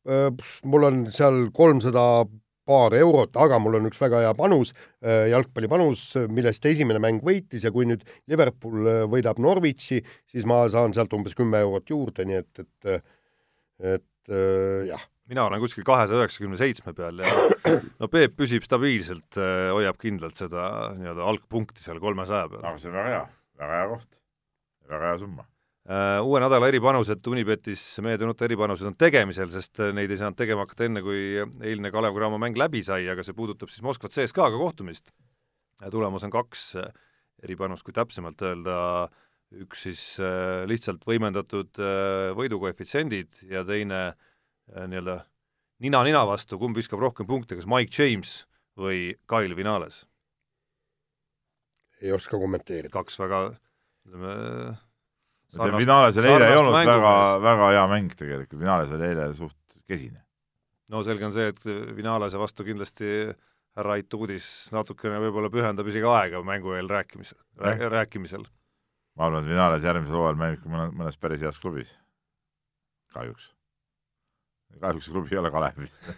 [0.08, 0.30] äh,
[0.66, 2.26] mul on seal kolmsada
[2.68, 4.74] paar eurot, aga mul on üks väga hea panus,
[5.06, 10.64] äh, jalgpallipanus, millest esimene mäng võitis ja kui nüüd Liverpool äh, võidab Norwichi, siis ma
[10.72, 13.06] saan sealt umbes kümme eurot juurde, nii et, et
[13.78, 15.04] et äh, jah.
[15.30, 17.34] mina olen kuskil kahesaja üheksakümne seitsme peal ja
[18.02, 22.64] no Peep püsib stabiilselt, hoiab kindlalt seda nii-öelda algpunkti seal kolmesaja peal.
[22.66, 23.28] aga see on väga hea,
[23.62, 24.10] väga hea koht,
[24.90, 25.48] väga hea summa
[25.88, 30.66] uue nädala eripanused Unibetis, meie tunnuta eripanused on tegemisel, sest äh, neid ei saanud tegema
[30.66, 34.60] hakata enne, kui eilne Kalev Cramo mäng läbi sai, aga see puudutab siis Moskva CSKA-ga
[34.60, 35.14] kohtumist.
[35.92, 36.92] tulemus on kaks äh,
[37.44, 39.08] eripanust, kui täpsemalt öelda,
[39.56, 40.02] üks siis
[40.68, 41.78] lihtsalt võimendatud
[42.36, 44.02] võidukoefitsiendid ja teine
[44.76, 45.22] nii-öelda
[45.86, 48.42] nina-nina vastu, kumb viskab rohkem punkte, kas Mike James
[48.76, 50.04] või Kyle Vinales?
[52.02, 52.92] ei oska kommenteerida.
[52.94, 53.40] kaks väga
[54.04, 54.36] ütleme
[55.56, 60.20] Vinales oli eile ei olnud väga, väga hea mäng tegelikult, Vinales oli eile suht kesine.
[60.92, 61.62] no selge on see, et
[61.96, 63.32] Vinalese vastu kindlasti
[63.78, 68.48] härra Aituudis natukene võib-olla pühendab isegi aega mängu eel rääkimisel rää,, rääkimisel.
[69.16, 71.94] ma arvan, et Vinales järgmisel hooajal mängib mõne, mõnes päris heas klubis.
[73.14, 73.54] kahjuks.
[74.82, 76.12] kahjuks see klubi ei ole Kalev vist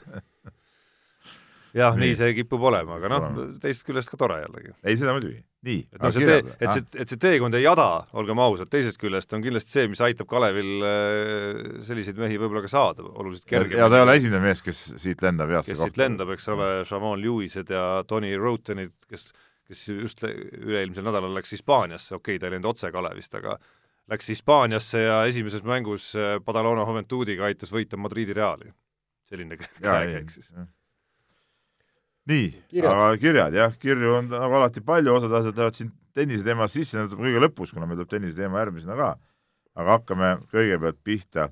[1.78, 3.30] jah, nii see kipub olema, aga noh,
[3.62, 4.74] teisest küljest ka tore jällegi.
[4.84, 5.80] ei, seda muidugi, nii.
[5.92, 7.88] et noh, see tee, et see, et see teekond ei jada,
[8.20, 12.72] olgem ausad, teisest küljest on kindlasti see, mis aitab Kalevil äh, selliseid mehi võib-olla ka
[12.72, 13.82] saada oluliselt kergemini.
[13.82, 15.74] ja ta ei ole esimene mees, kes siit lendab kohta.
[15.74, 19.32] kes siit lendab, eks ole, Shamon Lewised ja Tony Rotenid, kes
[19.70, 23.60] kes just üle-eelmisel nädalal läks Hispaaniasse, okei okay,, ta ei läinud otse Kalevist, aga
[24.10, 28.74] läks Hispaaniasse ja esimeses mängus äh, Badalona Juventudiga aitas võita Madridi Reali.
[29.30, 30.50] selline käekäik siis
[32.30, 32.50] nii,
[32.84, 36.98] aga kirjad jah, kirju on nagu alati palju, osad asjad lähevad siin tennise teemas sisse,
[36.98, 39.10] need tuleb kõige lõpus, kuna meil tuleb tennise teema järgmisena ka.
[39.80, 41.50] aga hakkame kõigepealt pihta.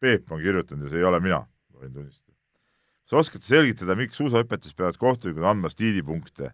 [0.00, 1.42] Peep on kirjutanud ja see ei ole mina,
[1.74, 2.32] võin tunnistada.
[3.04, 6.52] kas oskate selgitada, miks suusahüpetes peavad kohtunikud andma stiilipunkte?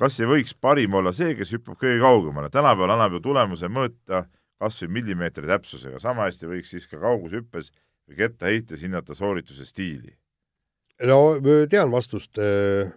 [0.00, 2.50] kas ei võiks parim olla see, kes hüppab kõige kaugemale?
[2.50, 4.24] tänapäeval annab ju tulemuse mõõta
[4.60, 7.70] kas või millimeetri täpsusega, sama hästi võiks siis ka kaugushüppes
[8.08, 10.19] või kettaheites hinnata soorituse stiili
[11.08, 11.20] no
[11.70, 12.38] tean vastust.
[12.38, 12.90] Äh,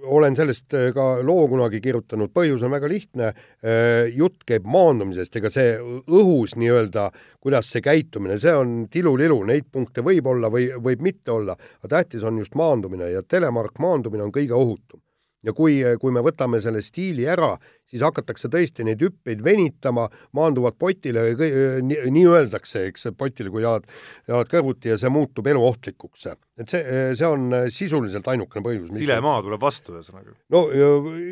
[0.00, 3.32] olen sellest äh, ka loo kunagi kirjutanud, põhjus on väga lihtne.
[3.60, 5.74] Äh, jutt käib maandumisest, ega see
[6.08, 7.10] õhus nii-öelda,
[7.42, 11.94] kuidas see käitumine, see on tilulilu, neid punkte võib olla või võib mitte olla, aga
[11.98, 13.12] tähtis on just maandumine.
[13.12, 15.02] Ja telemark maandumine on kõige ohutum.
[15.44, 17.54] Ja kui, kui me võtame selle stiili ära,
[17.90, 23.88] siis hakatakse tõesti neid hüppeid venitama, maanduvad potile, nii, nii öeldakse, eks, potile, kui jalad,
[24.30, 26.28] jalad kõrvuti ja see muutub eluohtlikuks.
[26.60, 26.82] et see,
[27.16, 28.92] see on sisuliselt ainukene põhjus.
[29.00, 30.36] silemaa tuleb vastu, ühesõnaga.
[30.54, 30.64] no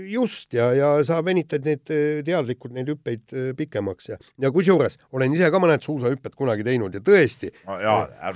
[0.08, 1.84] just ja, ja sa venitad neid
[2.26, 7.04] teadlikult neid hüppeid pikemaks ja, ja kusjuures olen ise ka mõned suusahüpped kunagi teinud ja
[7.04, 7.52] tõesti.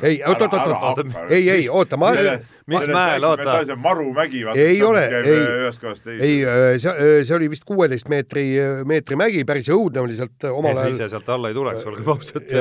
[0.02, 2.12] ei, oot, oot, oot, oot, ei, ei, oota, ma.
[2.70, 3.76] mis mäel, oota.
[3.76, 4.44] Marumägi.
[4.54, 5.40] ei ole, ei,
[6.20, 8.46] ei, see, see oli vist kuueteist meetri,
[8.88, 10.96] meetri mägi, päris õudne oli sealt omal ajal.
[10.96, 12.56] ise sealt alla ei tuleks, olgem ausad.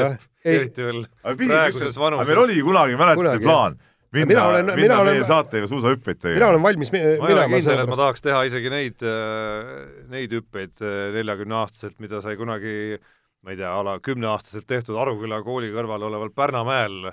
[0.56, 2.32] eriti veel praeguses vanuses.
[2.32, 3.80] meil oli kunagi, mäletate, plaan
[4.12, 6.36] minna, mina olen, minna mina olen, meie saatega suusahüppeid tegema.
[6.40, 7.24] mina olen valmis minema.
[7.24, 9.74] ma ei ole kindel, et ma tahaks teha isegi neid, äh,
[10.12, 13.00] neid hüppeid äh, neljakümneaastaselt, mida sai kunagi
[13.42, 17.12] ma ei tea, a la kümneaastaselt tehtud Aruküla kooli kõrval oleval Pärnamäel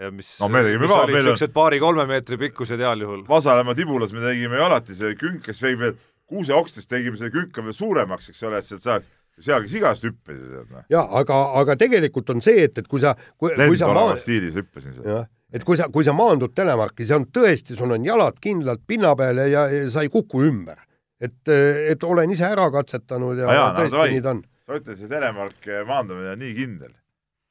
[0.00, 1.56] ja mis no me tegime ka, meil niisugused on...
[1.56, 3.24] paari-kolme meetri pikkused heal juhul.
[3.28, 7.64] Vasalemma tibulas me tegime ju alati see künk, kes veib veel kuuseokstest tegime selle künka
[7.64, 9.12] veel suuremaks, eks ole, et sealt saaks
[9.42, 10.74] seal, kes igast hüppasid.
[10.90, 14.16] jaa, aga, aga tegelikult on see, et, et kui sa kui, kui sa maa...
[14.20, 18.04] stiilis hüppasin seal et kui sa, kui sa maandud telemarki, see on tõesti, sul on
[18.04, 20.80] jalad kindlalt pinna peal ja, ja sa ei kuku ümber.
[21.20, 24.44] et, et olen ise ära katsetanud ja, ja tõesti no, nii ta on.
[24.66, 26.92] sa ütled, see telemark maandumine on nii kindel.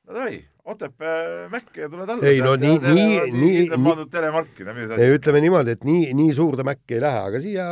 [0.06, 2.26] No davai, Otepää mäkke ja tuled alla.
[2.26, 4.66] ei no nii, nii, nii, nii, telemarki.
[4.98, 7.68] ei, ütleme niimoodi, et nii, nii suurde mäkke ei lähe, aga siia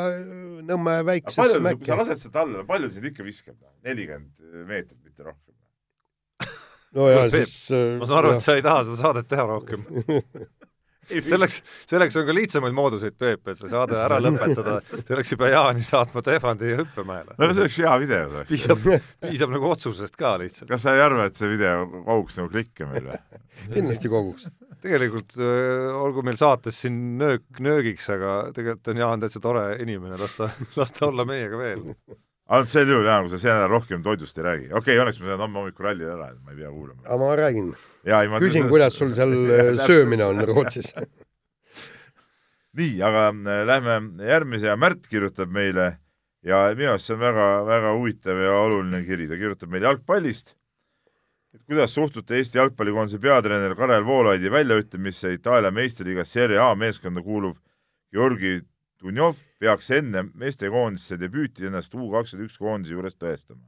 [0.64, 1.82] Nõmme väiksesse mäkke.
[1.82, 3.58] kui sa lased sealt alla, palju sind ikka viskab?
[3.84, 5.54] nelikümmend meetrit, mitte rohkem
[6.94, 9.86] no ja siis äh, ma saan aru, et sa ei taha seda saadet teha rohkem
[11.10, 15.52] selleks, selleks on ka lihtsamaid mooduseid, Peep, et see saade ära lõpetada, selleks ei pea
[15.54, 17.38] Jaani saatma Tehvandi hüppemäele.
[17.38, 18.50] no see oleks hea video see.
[18.54, 18.90] piisab,
[19.26, 20.70] piisab nagu otsusest ka lihtsalt.
[20.72, 23.22] kas sa ei arva, et see video koguks nagu klikke meil või?
[23.76, 24.50] kindlasti koguks.
[24.84, 30.20] tegelikult äh, olgu meil saates siin nöök nöögiks, aga tegelikult on Jaan täitsa tore inimene,
[30.22, 31.90] las ta, las ta olla meiega veel
[32.52, 34.70] ainult sel juhul jaa, kui sa see nädal rohkem toidust ei räägi.
[34.72, 37.04] okei okay,, õnneks ma saan homme hommikul rallil ära, et ma ei pea kuulama.
[37.06, 37.74] aga ma räägin.
[38.44, 40.92] küsin, kuidas sul seal äh, söömine on Rootsis
[42.80, 45.94] nii, aga äh, lähme järgmise ja Märt kirjutab meile
[46.44, 50.56] ja minu arust see on väga-väga huvitav ja oluline kiri, ta kirjutab meile jalgpallist.
[51.54, 57.56] et kuidas suhtute Eesti jalgpallikoondise peatreeneri Karel Voolaidi väljaütlemisse Itaalia meistriliigas Serie A meeskonda kuuluv
[58.12, 58.60] Georgi
[59.02, 63.64] Dunjov peaks enne meestekoondise debüüti ennast U kakskümmend üks koondise juures tõestama.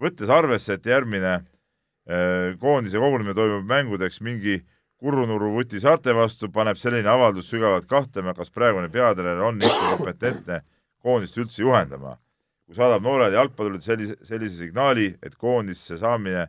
[0.00, 4.62] võttes arvesse, et järgmine äh, koondise kogunemine toimub mängudeks mingi
[5.00, 10.58] Kurunurru Vuti saarte vastu, paneb selline avaldus sügavalt kahtlema, kas praegune peatreener on ikka kompetentne
[11.00, 12.18] koondist üldse juhendama.
[12.66, 16.46] kui saadab noorele jalgpallurile sellise, sellise signaali, et koondisse saamine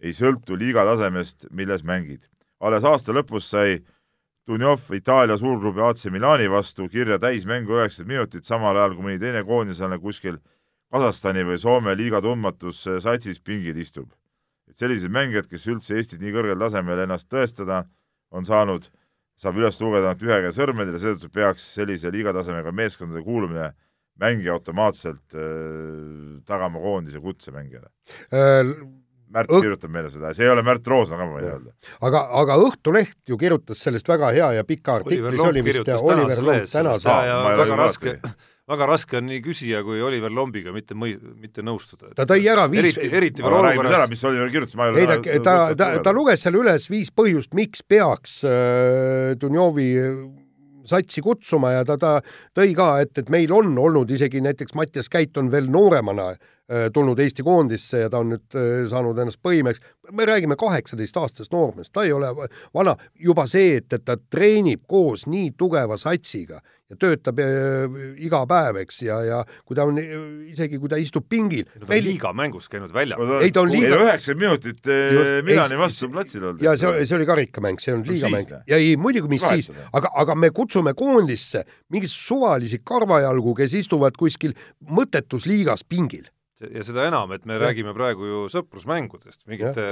[0.00, 2.28] ei sõltu liiga tasemest, milles mängid.
[2.60, 3.80] alles aasta lõpus sai
[4.48, 9.42] Dunjov Itaalia suurklubi AC Milani vastu kirja täismängu üheksakümmend minutit, samal ajal kui mõni teine
[9.46, 10.40] koondislane kuskil
[10.90, 14.10] Kasahstani või Soome liiga tundmatus satsis pingil istub.
[14.70, 17.84] et sellised mängijad, kes üldse Eestit nii kõrgel tasemel ennast tõestada
[18.30, 18.84] on saanud,
[19.36, 23.72] saab üles lugeda ainult ühe käe sõrmedel ja seetõttu peaks sellise liigatasemega meeskondade kuulumine
[24.20, 27.90] mängija automaatselt äh, tagama koondise kutsemängijale
[28.30, 28.99] äh
[29.30, 29.62] Märt Õht...
[29.62, 31.74] kirjutab meile seda, see ei ole Märt Roosna ka, ma võin öelda.
[32.06, 36.42] aga, aga Õhtuleht ju kirjutas sellest väga hea ja pika artikli, see oli vist Oliver
[36.46, 37.06] Lomp tänases.
[37.60, 38.16] väga raske,
[38.74, 42.10] väga raske on nii küsija kui Oliver Lombiga mitte mõi-, mitte nõustuda.
[42.18, 45.38] ta tõi ära viis eriti, eriti veel olukorras mis Oliver kirjutas, ma ei ole ei
[45.38, 49.90] ta, ta, ta, ta luges seal üles viis põhjust, miks peaks äh, Dunjovi
[50.90, 52.16] satsi kutsuma ja ta, ta
[52.56, 56.46] tõi ka, et, et meil on olnud isegi näiteks Mattias Käit on veel nooremana Äh,
[56.94, 59.82] tulnud Eesti koondisse ja ta on nüüd äh, saanud ennast põhimeheks.
[60.12, 62.30] me räägime kaheksateistaastasest noormehest, ta ei ole
[62.74, 66.60] vana, juba see, et, et ta treenib koos nii tugeva satsiga
[66.90, 69.98] ja töötab äh, iga päev, eks, ja, ja kui ta on,
[70.50, 71.66] isegi kui ta istub pingil.
[71.66, 72.06] ta on meil...
[72.06, 73.36] liiga mängus käinud väljakul.
[73.42, 73.98] ei, ta on liiga.
[74.06, 74.90] üheksakümmend minutit
[75.46, 76.62] Milani vastu platsil olnud.
[76.62, 78.58] ja see, see oli karikamäng, see on liigamäng.
[78.70, 84.18] ja ei, muidugi, mis siis, aga, aga me kutsume koondisse mingeid suvalisi karvajalgu, kes istuvad
[84.18, 84.54] kuskil
[84.90, 86.30] mõttetus liigas pingil
[86.60, 87.64] ja seda enam, et me ja.
[87.66, 89.84] räägime praegu ju sõprusmängudest, mingite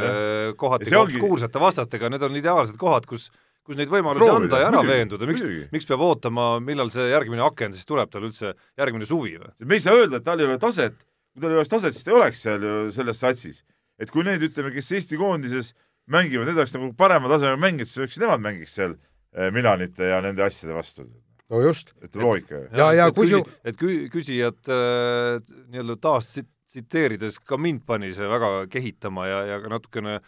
[0.60, 3.30] kohati obskuursete vastastega, need on ideaalsed kohad, kus
[3.68, 5.42] kus neid võimalusi Proovida, anda ja ära muidugi, veenduda, miks,
[5.74, 9.50] miks peab ootama, millal see järgmine aken siis tuleb tal üldse, järgmine suvi või?
[9.68, 12.06] me ei saa öelda, et tal ei ole taset, kui tal ei oleks taset, siis
[12.06, 13.60] ta ei oleks seal ju selles satsis.
[14.00, 15.74] et kui need, ütleme, kes Eesti koondises
[16.08, 20.22] mängivad, need oleks nagu parema taseme mängijad, siis oleks nemad mängiks seal eh, Milanite ja
[20.24, 21.04] nende asjade vastu
[21.48, 21.92] no just.
[22.00, 22.54] et loogika.
[22.54, 23.76] ja, ja, ja kui ju et
[24.12, 26.32] küsijad äh, nii-öelda taas
[26.68, 30.18] tsiteerides ka mind pani see väga kehitama ja, ja ka natukene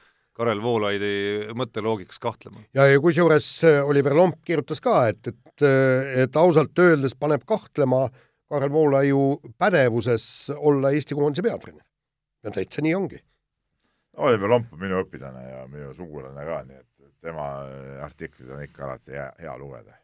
[0.41, 2.62] Karel Voolaidi mõtteloogikas kahtlema.
[2.74, 7.45] ja, ja kusjuures äh, Oliver Lomp kirjutas ka, et, et, äh, et ausalt öeldes paneb
[7.49, 8.07] kahtlema
[8.51, 11.84] Karel Voolaiu pädevuses olla Eesti koondise peatreener.
[12.45, 13.20] ja täitsa nii ongi.
[14.16, 16.88] Oliver Lomp on minu õpilane ja minu sugulane ka, nii et,
[17.20, 17.47] tema
[18.01, 19.99] artiklid on ikka alati hea, hea lugeda.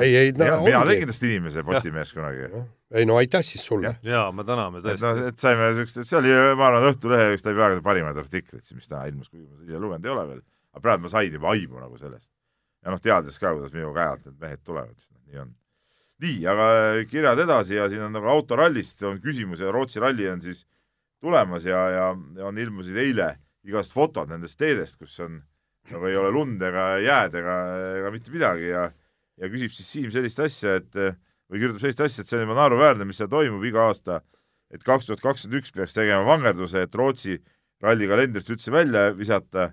[0.00, 2.48] Ei, ei no, mina, mina tegin tast inimese Postimehes kunagi.
[2.96, 3.94] ei no aitäh siis sulle.
[4.06, 4.96] jaa, me täname tõesti.
[4.96, 8.64] et noh, et saime siukest, see oli, ma arvan, Õhtulehe üks läbi aegade parimaid artikleid,
[8.76, 11.52] mis täna ilmus, kuigi ma ise lugenud ei ole veel, aga praegu ma sain juba
[11.52, 12.28] aimu nagu sellest.
[12.82, 15.54] ja noh, teades ka, kuidas minu käe alt need mehed tulevad, siis noh, nii on.
[16.24, 16.66] nii, aga
[17.10, 20.64] kirjad edasi ja siin on nagu autorallist on küsimus ja Rootsi ralli on siis
[21.22, 23.34] tulemas ja, ja, ja on ilmusid eile
[23.68, 25.38] igast fotod nendest teedest, kus on
[25.90, 27.54] nagu ei ole lund ega jääd ega,
[28.00, 28.88] ega mitte midagi ja
[29.40, 30.96] ja küsib siis Siim sellist asja, et
[31.52, 34.20] või kirjutab sellist asja, et see on juba naeruväärne, mis seal toimub iga aasta,
[34.72, 37.36] et kaks tuhat kakskümmend üks peaks tegema vangerduse, et Rootsi
[37.84, 39.72] ralli kalendrist üldse välja visata,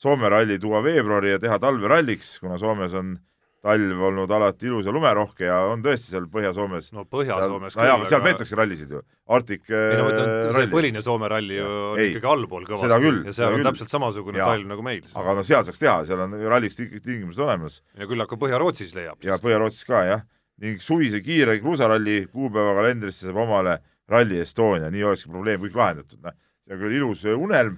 [0.00, 3.18] Soome ralli tuua veebruari ja teha talveralliks, kuna Soomes on
[3.60, 6.88] talv olnud alati ilus ja lumerohke ja on tõesti seal Põhja-Soomes.
[6.96, 7.90] no Põhja-Soomes küll.
[7.90, 8.26] no seal aga...
[8.30, 9.02] peetakse rallisid ju,
[9.36, 12.64] Arctic ei no ma ütlen, äh, see põline Soome ralli ju on ei, ikkagi allpool
[12.68, 13.00] kõvasti.
[13.04, 13.20] küll.
[13.28, 13.68] ja seal on küll.
[13.68, 14.48] täpselt samasugune ja.
[14.48, 15.04] talv nagu meil.
[15.12, 17.82] aga no seal saaks teha, seal on ralliks tingimused olemas.
[18.00, 19.20] ja küllap ka Põhja-Rootsis leiab.
[19.28, 20.24] ja Põhja-Rootsis ka jah.
[20.64, 23.76] ning suvise kiire kruusaralli kuupäeva kalendrisse saab omale
[24.10, 26.34] Rally Estonia, nii olekski probleem kõik lahendatud, noh.
[26.64, 27.76] see on küll ilus unelm,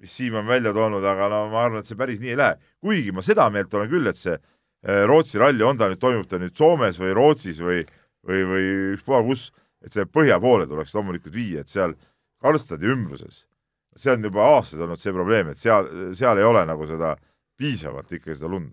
[0.00, 2.72] mis Siim on välja toonud, aga no ma arvan, et see päris nii ei lähe.
[2.82, 4.36] kuigi ma seda meelt olen küll, et see
[4.80, 7.82] Rootsi ralli, on ta nüüd, toimub ta nüüd Soomes või Rootsis või,
[8.24, 9.50] või, või ükspuha kus,
[9.84, 11.92] et see põhja poole tuleks loomulikult viia, et seal
[12.40, 13.44] Karlstadi ümbruses,
[13.96, 17.14] see on juba aastaid olnud see probleem, et seal, seal ei ole nagu seda
[17.60, 18.72] piisavalt ikkagi seda lund.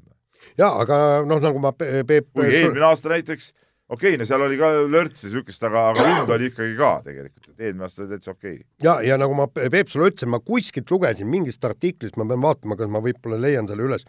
[0.55, 3.49] jaa, aga noh, nagu ma Peep kui eelmine aasta näiteks,
[3.91, 7.51] okei okay,, no seal oli ka lörtsi niisugust, aga, aga lund oli ikkagi ka tegelikult,
[7.51, 8.55] et eelmine aasta oli täitsa okei.
[8.62, 8.88] Okay..
[8.88, 12.80] ja, ja nagu ma Peep sulle ütlesin, ma kuskilt lugesin mingist artiklist, ma pean vaatama,
[12.80, 14.08] kas ma võib-olla leian selle üles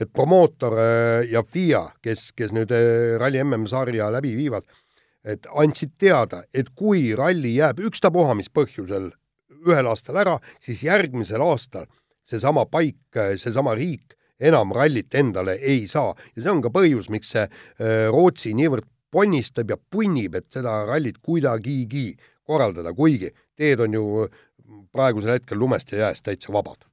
[0.00, 4.66] et promootor äh, ja FIA, kes, kes nüüd äh, ralli MM-sarja läbi viivad,
[5.26, 9.10] et andsid teada, et kui ralli jääb ükstapuha mis põhjusel
[9.66, 11.88] ühel aastal ära, siis järgmisel aastal
[12.28, 16.12] seesama paik, äh, seesama riik enam rallit endale ei saa.
[16.36, 17.46] Ja see on ka põhjus, miks see
[18.12, 22.10] Rootsi niivõrd ponnistab ja punnib, et seda rallit kuidagigi
[22.44, 24.26] korraldada, kuigi teed on ju
[24.92, 26.84] praegusel hetkel lumest ja jääst täitsa vabad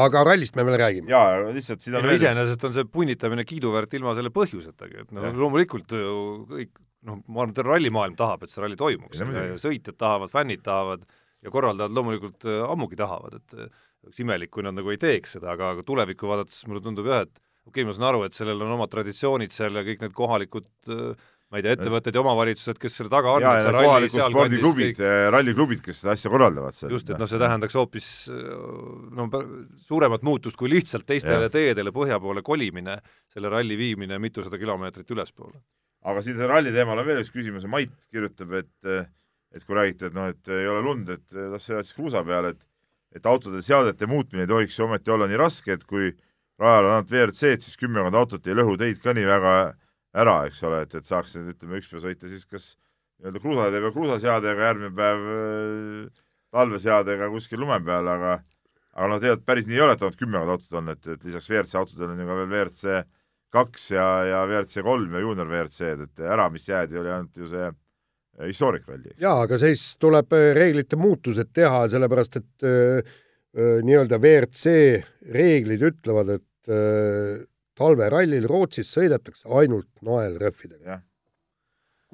[0.00, 1.10] aga rallist me veel räägime.
[1.12, 5.26] jaa, lihtsalt siin on no, iseenesest on see punnitamine kiiduväärt ilma selle põhjusetagi, et no
[5.26, 5.32] ja.
[5.38, 6.16] loomulikult ju
[6.50, 6.72] kõik
[7.08, 11.04] noh, ma arvan, et rallimaailm tahab, et see ralli toimuks ja, sõitjad tahavad, fännid tahavad
[11.44, 15.36] ja korraldajad loomulikult äh, ammugi tahavad, et äh, oleks imelik, kui nad nagu ei teeks
[15.38, 17.34] seda, aga, aga tulevikku vaadates mulle tundub jah, et
[17.68, 20.68] okei okay,, ma saan aru, et sellel on omad traditsioonid seal ja kõik need kohalikud
[20.92, 23.44] äh, ma ei tea, ettevõtted ja omavalitsused, kes selle taga on.
[23.46, 26.74] ja, ja kohalikud spordiklubid, ralliklubid, kes seda asja korraldavad.
[26.90, 28.08] just, et noh, see tähendaks hoopis
[29.14, 29.28] no
[29.86, 31.52] suuremat muutust kui lihtsalt teistele ja.
[31.54, 32.98] teedele põhja poole kolimine,
[33.30, 35.62] selle ralli viimine mitusada kilomeetrit ülespoole.
[36.10, 38.94] aga siin selle ralli teemal on veel üks küsimus Mait kirjutab, et
[39.54, 42.24] et kui räägite, et noh, et ei ole lund, et las see jääb siis kruusa
[42.26, 42.70] peale, et
[43.14, 46.10] et autode seadete muutmine ei tohiks ometi olla nii raske, et kui
[46.58, 49.54] rajal on ainult WRC-d, siis kümmekond autot ei lõhu teid ka nii väga
[50.14, 52.74] ära, eks ole, et, et saaks, ütleme, üks päev sõita siis kas
[53.18, 58.38] nii-öelda kruusateed või kruusaseadega, järgmine päev äh, talveseadega kuskil lume peal, aga
[58.94, 61.48] aga noh, tegelikult päris nii ei ole, et ainult kümmekond autot on, et, et lisaks
[61.50, 62.98] WRC autodele on ju ka veel WRC
[63.54, 67.48] kaks ja, ja WRC kolm ja juunior WRC-d, et ära, mis jäädi, oli ainult ju
[67.50, 69.16] see äh, historikralli.
[69.22, 73.16] jaa, aga siis tuleb äh, reeglite muutused teha, sellepärast et äh,
[73.54, 74.70] nii-öelda WRC
[75.34, 77.42] reeglid ütlevad, et äh,
[77.78, 81.00] talverallil Rootsis sõidetakse ainult naelrehvidega.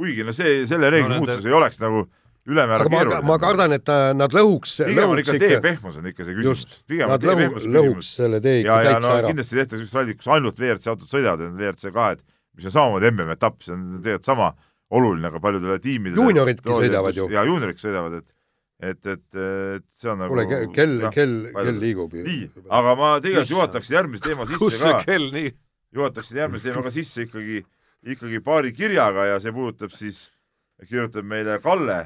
[0.01, 1.53] kuigi no see, selle reegli no, muutus nende...
[1.53, 2.07] ei oleks nagu
[2.49, 3.21] ülemäära keeruline.
[3.29, 4.79] ma kardan, et nad lõhuks.
[4.89, 6.81] pigem on ikka tee pehmus on ikka see küsimus.
[6.89, 8.11] pigem on tee pehmus küsimus.
[8.17, 9.31] selle tee ikka täitsa no, ära.
[9.33, 12.25] kindlasti tehtakse üks ralli, kus ainult WRC autod sõidavad, need WRC kahed,
[12.57, 14.51] mis on samamoodi MM-etapp, see on tegelikult sama
[14.91, 16.23] oluline ka paljudele tiimidele.
[16.23, 17.29] juunioridki sõidavad ju.
[17.31, 18.29] jaa, juuniorid sõidavad, et
[18.81, 22.25] et, et, et see on nagu kuule, kell, kell, kell liigub ju.
[22.25, 25.03] nii, aga ma tegelikult juhataksin järgmise teema sisse kus ka.
[25.05, 25.51] kell nii?
[25.97, 27.61] juhataksin järgmise teema ka sisse ikkagi,
[28.15, 30.29] ikkagi paari kirjaga ja see puudutab siis,
[30.89, 31.99] kirjutab meile Kalle,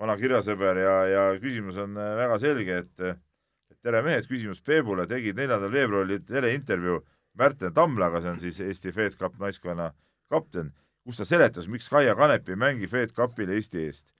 [0.00, 5.06] vana kirjasõber ja, ja küsimus on äh, väga selge, et et tere mehed, küsimus Peebule,
[5.10, 7.00] tegid neljandal veebruaril teleintervjuu
[7.38, 9.92] Märten Tamlaga, see on siis Eesti Fed Cup naiskonna
[10.32, 10.72] kapten,
[11.06, 14.15] kus ta seletas, miks Kaia Kanep ei mängi Fed Cupil Eesti eest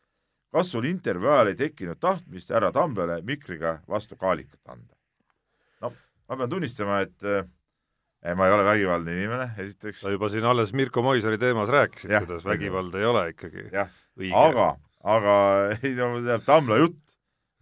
[0.56, 4.94] kas sul intervjuu ajal ei tekkinud tahtmist härra Tamblele mikriga vastu kaalikat anda?
[5.84, 10.00] no ma pean tunnistama, et eh, ma ei ole vägivaldne inimene, esiteks.
[10.02, 14.32] sa juba siin alles Mirko Moisari teemas rääkisid, kuidas vägivald ei ole ikkagi õige.
[14.34, 14.70] aga,
[15.16, 15.36] aga
[15.82, 17.02] ei no tead, Tambla jutt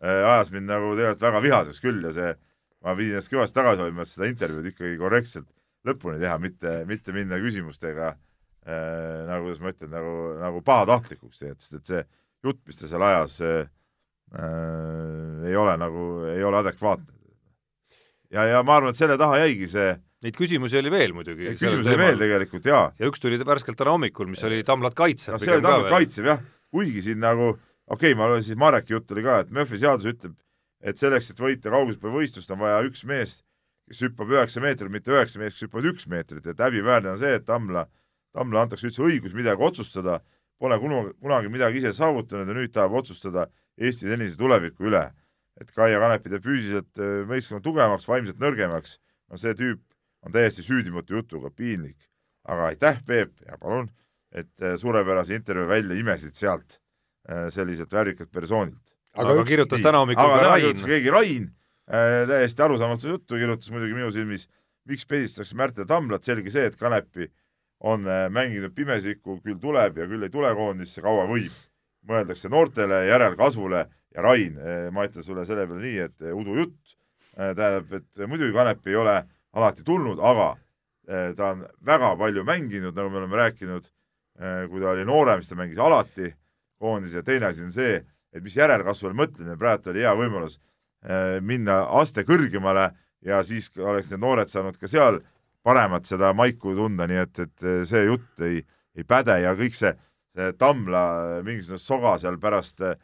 [0.02, 2.32] eh, ajas mind nagu tegelikult väga vihaseks küll ja see,
[2.84, 5.50] ma pidin ennast kõvasti tagasi hoidma, et seda intervjuud ikkagi korrektselt
[5.84, 11.64] lõpuni teha, mitte, mitte minna küsimustega äh, nagu, kuidas ma ütlen, nagu, nagu pahatahtlikuks tegelikult,
[11.64, 12.04] sest et see
[12.44, 13.66] jutt, mis ta seal ajas äh,,
[15.48, 17.12] ei ole nagu, ei ole adekvaatne.
[18.34, 21.50] ja, ja ma arvan, et selle taha jäigi see Neid küsimusi oli veel muidugi.
[21.52, 22.84] küsimusi oli veel tegelikult, jaa.
[22.96, 25.34] ja üks tuli värskelt täna hommikul, mis oli Tamlat kaitsev.
[25.34, 26.40] no see oli Tamlat kaitsev jah,
[26.72, 27.50] kuigi siin nagu,
[27.92, 30.38] okei okay,, ma siis Mareki jutt oli ka, et Murphy seadus ütleb,
[30.80, 33.42] et selleks, et võita kaugushüppevõistlust, on vaja üks mees,
[33.90, 37.36] kes hüppab üheksa meetrit, mitte üheksa meest, kes hüppavad üks meetrit, et häbiväärne on see,
[37.36, 37.84] et Tamla,
[38.32, 40.22] Tamla antakse üldse õigus midagi otsustada,
[40.64, 45.10] pole kunagi, kunagi midagi ise saavutanud ja nüüd tahab otsustada Eesti tennise tuleviku üle.
[45.60, 48.96] et Kaia Kanepi teeb füüsiliselt äh, meeskonna tugevamaks, vaimselt nõrgemaks,
[49.30, 49.82] no see tüüp
[50.26, 52.08] on täiesti süüdimatu jutuga, piinlik.
[52.44, 53.86] aga aitäh, Peep, ja palun,
[54.34, 56.80] et äh, suurepärase intervjuu välja imesid sealt
[57.28, 58.96] äh, selliselt värvikalt persoonilt.
[59.14, 60.82] aga, kirjutas täna hommikul ka Rain.
[60.90, 61.46] keegi Rain
[61.86, 64.48] äh,, täiesti arusaamatu juttu, kirjutas muidugi minu silmis,
[64.90, 67.30] miks pedistatakse Märten Tamblat, selge see, et Kanepi
[67.84, 71.54] on äh, mänginud pimesikku, küll tuleb ja küll ei tule koondisse, kaua võib.
[72.04, 73.78] mõeldakse noortele, järelkasvule
[74.12, 76.76] ja Rain, äh, ma ütlen sulle selle peale nii, et äh, udujutt,
[77.34, 79.14] tähendab, et muidugi Kanep ei ole
[79.58, 80.52] alati tulnud, aga
[81.34, 83.88] ta on väga palju mänginud, nagu me oleme rääkinud,
[84.70, 86.28] kui ta oli noorem, siis ta mängis alati
[86.84, 87.98] koondis ja teine asi on see,
[88.34, 92.90] et mis järelkasvule mõtlemine, praegu oli hea võimalus äh, minna aste kõrgemale
[93.24, 95.20] ja siis oleks need noored saanud ka seal
[95.64, 98.62] paremat seda maiku tunda, nii et, et äh, see jutt ei,
[98.96, 99.94] ei päde ja kõik see,
[100.34, 101.04] see Tamla
[101.46, 102.98] mingisugune soga seal pärast äh,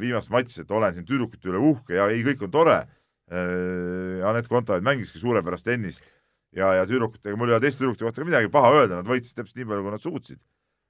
[0.00, 2.84] viimast matši, et olen siin tüdrukute üle uhke ja ei, kõik on tore.
[3.24, 6.04] Anett Kontaveit mängiski suurepärast tennist
[6.52, 9.38] ja, ja tüdrukutega, mul ei ole teiste tüdrukute kohta ka midagi paha öelda, nad võitsid
[9.38, 10.40] täpselt nii palju, kui nad suutsid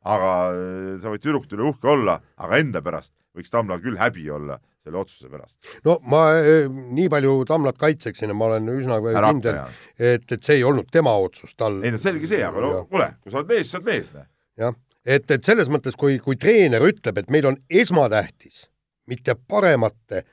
[0.04, 4.28] aga äh, sa võid tüdrukute üle uhke olla, aga enda pärast võiks Tamlal küll häbi
[4.30, 5.58] olla selle otsuse pärast.
[5.86, 9.60] no ma äh, nii palju Tamlat kaitseksin ja ma olen üsna Ära kindel,
[9.98, 11.80] et, et see ei olnud tema otsus, tal.
[11.84, 14.14] Ei no selge see, aga no kuule, kui sa oled mees, sa oled mees,
[14.60, 18.66] jah, et, et selles mõttes, kui, kui treener ütleb, et meil on esmatähtis
[19.10, 20.24] mitte paremate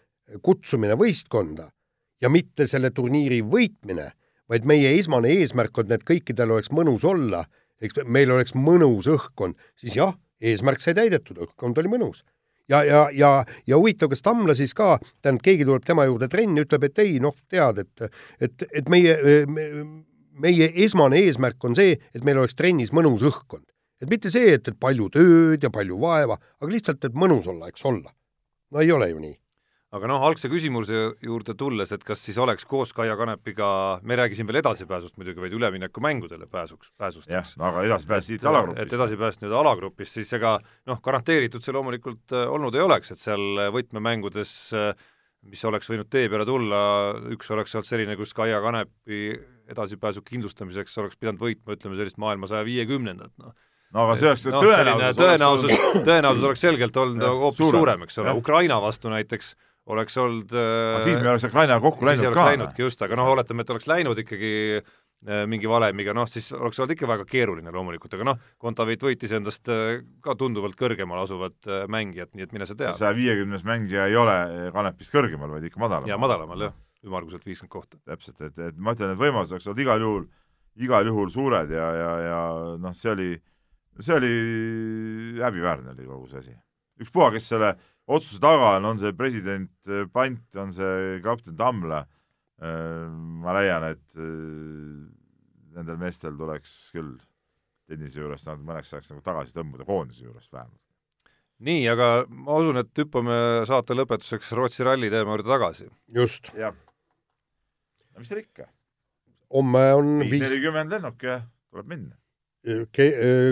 [0.43, 1.72] kutsumine võistkonda
[2.22, 4.11] ja mitte selle turniiri võitmine,
[4.51, 7.45] vaid meie esmane eesmärk on, et kõikidel oleks mõnus olla
[7.82, 12.23] eks meil oleks mõnus õhkkond, siis jah, eesmärk sai täidetud, õhkkond oli mõnus.
[12.69, 13.32] ja, ja, ja,
[13.67, 17.19] ja huvitav, kas Tamla siis ka, tähendab, keegi tuleb tema juurde trenni, ütleb, et ei,
[17.19, 19.17] noh, tead, et, et, et meie
[19.47, 19.67] me,,
[20.41, 23.67] meie esmane eesmärk on see, et meil oleks trennis mõnus õhkkond.
[24.01, 27.67] et mitte see, et, et palju tööd ja palju vaeva, aga lihtsalt, et mõnus olla,
[27.67, 28.13] eks olla.
[28.71, 29.41] no ei ole ju nii
[29.92, 34.48] aga noh, algse küsimuse juurde tulles, et kas siis oleks koos Kaia Kanepiga, me siin
[34.48, 37.30] veel edasipääsust muidugi, vaid üleminekumängudele pääsuks, pääsust.
[37.30, 38.86] jah, aga edasipääs siit alagrupist.
[38.86, 43.20] et edasipääs nii-öelda alagrupist, siis ega noh, garanteeritud see loomulikult äh, olnud ei oleks, et
[43.20, 45.10] seal võtmemängudes äh,
[45.50, 46.82] mis oleks võinud tee peale tulla,
[47.34, 49.34] üks oleks olnud selline, kus Kaia Kanepi
[49.72, 53.58] edasipääsu kindlustamiseks oleks pidanud võitma, ütleme sellist maailma saja viiekümnendat, noh.
[53.92, 55.72] No aga see oleks no, tõenäosus tõenäosus,
[56.06, 59.50] tõenäosus oleks selgelt olnud hoopis suurem, eks ole, Ukraina vastu näiteks
[59.89, 62.49] oleks olnud äh, siis me oleks Ukrainaga kokku läinud ka.
[62.51, 66.79] läinudki just, aga noh, oletame, et oleks läinud ikkagi äh, mingi valemiga, noh siis oleks
[66.79, 71.71] olnud ikka väga keeruline loomulikult, aga noh, Kontaveit võitis endast äh, ka tunduvalt kõrgemal asuvat
[71.91, 72.93] mängijat, nii et mine sa tea.
[72.97, 74.38] saja viiekümnes mängija ei ole
[74.75, 76.13] Kanepist kõrgemal, vaid ikka madalamal.
[76.13, 76.77] jaa, madalamal jah,
[77.07, 78.01] ümmarguselt viiskümmend kohta.
[78.05, 80.27] täpselt, et, et ma ütlen, et võimalused oleks olnud igal juhul,
[80.82, 82.41] igal juhul suured ja, ja, ja
[82.82, 83.32] noh, see oli,
[83.99, 84.36] see oli
[85.41, 86.53] häbiväärne oli kogu see asi.
[87.01, 87.73] ükspuha, kes selle
[88.12, 92.03] otsuse taga on, on see president äh, Pant, on see kapten Tammla,
[92.62, 93.07] äh,
[93.43, 95.09] ma leian, et äh,
[95.76, 97.16] nendel meestel tuleks küll
[97.91, 100.80] tennise juurest nad mõneks ajaks nagu tagasi tõmbuda, koondise juurest vähemalt.
[101.62, 103.36] nii, aga ma usun, et hüppame
[103.70, 105.89] saate lõpetuseks Rootsi ralli teema juurde tagasi.
[106.20, 106.53] just.
[106.57, 106.76] jah.
[108.12, 108.70] no mis seal ikka?
[109.51, 111.41] homme on viis nelikümmend lennuk ja
[111.72, 112.20] tuleb minna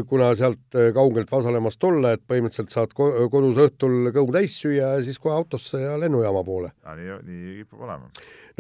[0.10, 5.06] kuna sealt äh, kaugelt Vasalemmast tulla, et põhimõtteliselt saad kodus õhtul kõhu täis süüa ja
[5.06, 6.70] siis kohe autosse ja lennujaama poole.
[6.86, 8.12] nii, nii kipub olema.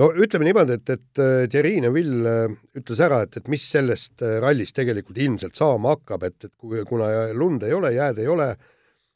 [0.02, 1.22] no ütleme niimoodi, et, et
[1.54, 2.34] Thierry Neville
[2.82, 7.64] ütles ära, et, et mis sellest rallist tegelikult ilmselt saama hakkab, et, et kuna lund
[7.68, 8.50] ei ole, jääd ei ole,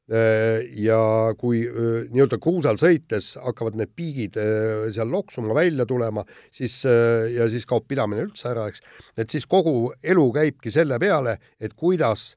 [0.10, 1.00] ja
[1.40, 7.48] kui äh, nii-öelda kruusal sõites hakkavad need piigid äh, seal loksuma, välja tulema, siis ja
[7.52, 8.84] siis kaob pidamine üldse ära, eks,
[9.18, 12.34] et siis kogu elu käibki selle peale, et kuidas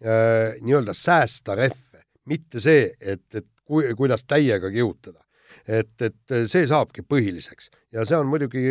[0.00, 5.20] nii-öelda säästa rehve, mitte see, et, et kui, kuidas täiega kihutada.
[5.68, 7.68] et, et see saabki põhiliseks.
[7.92, 8.62] Ja see on muidugi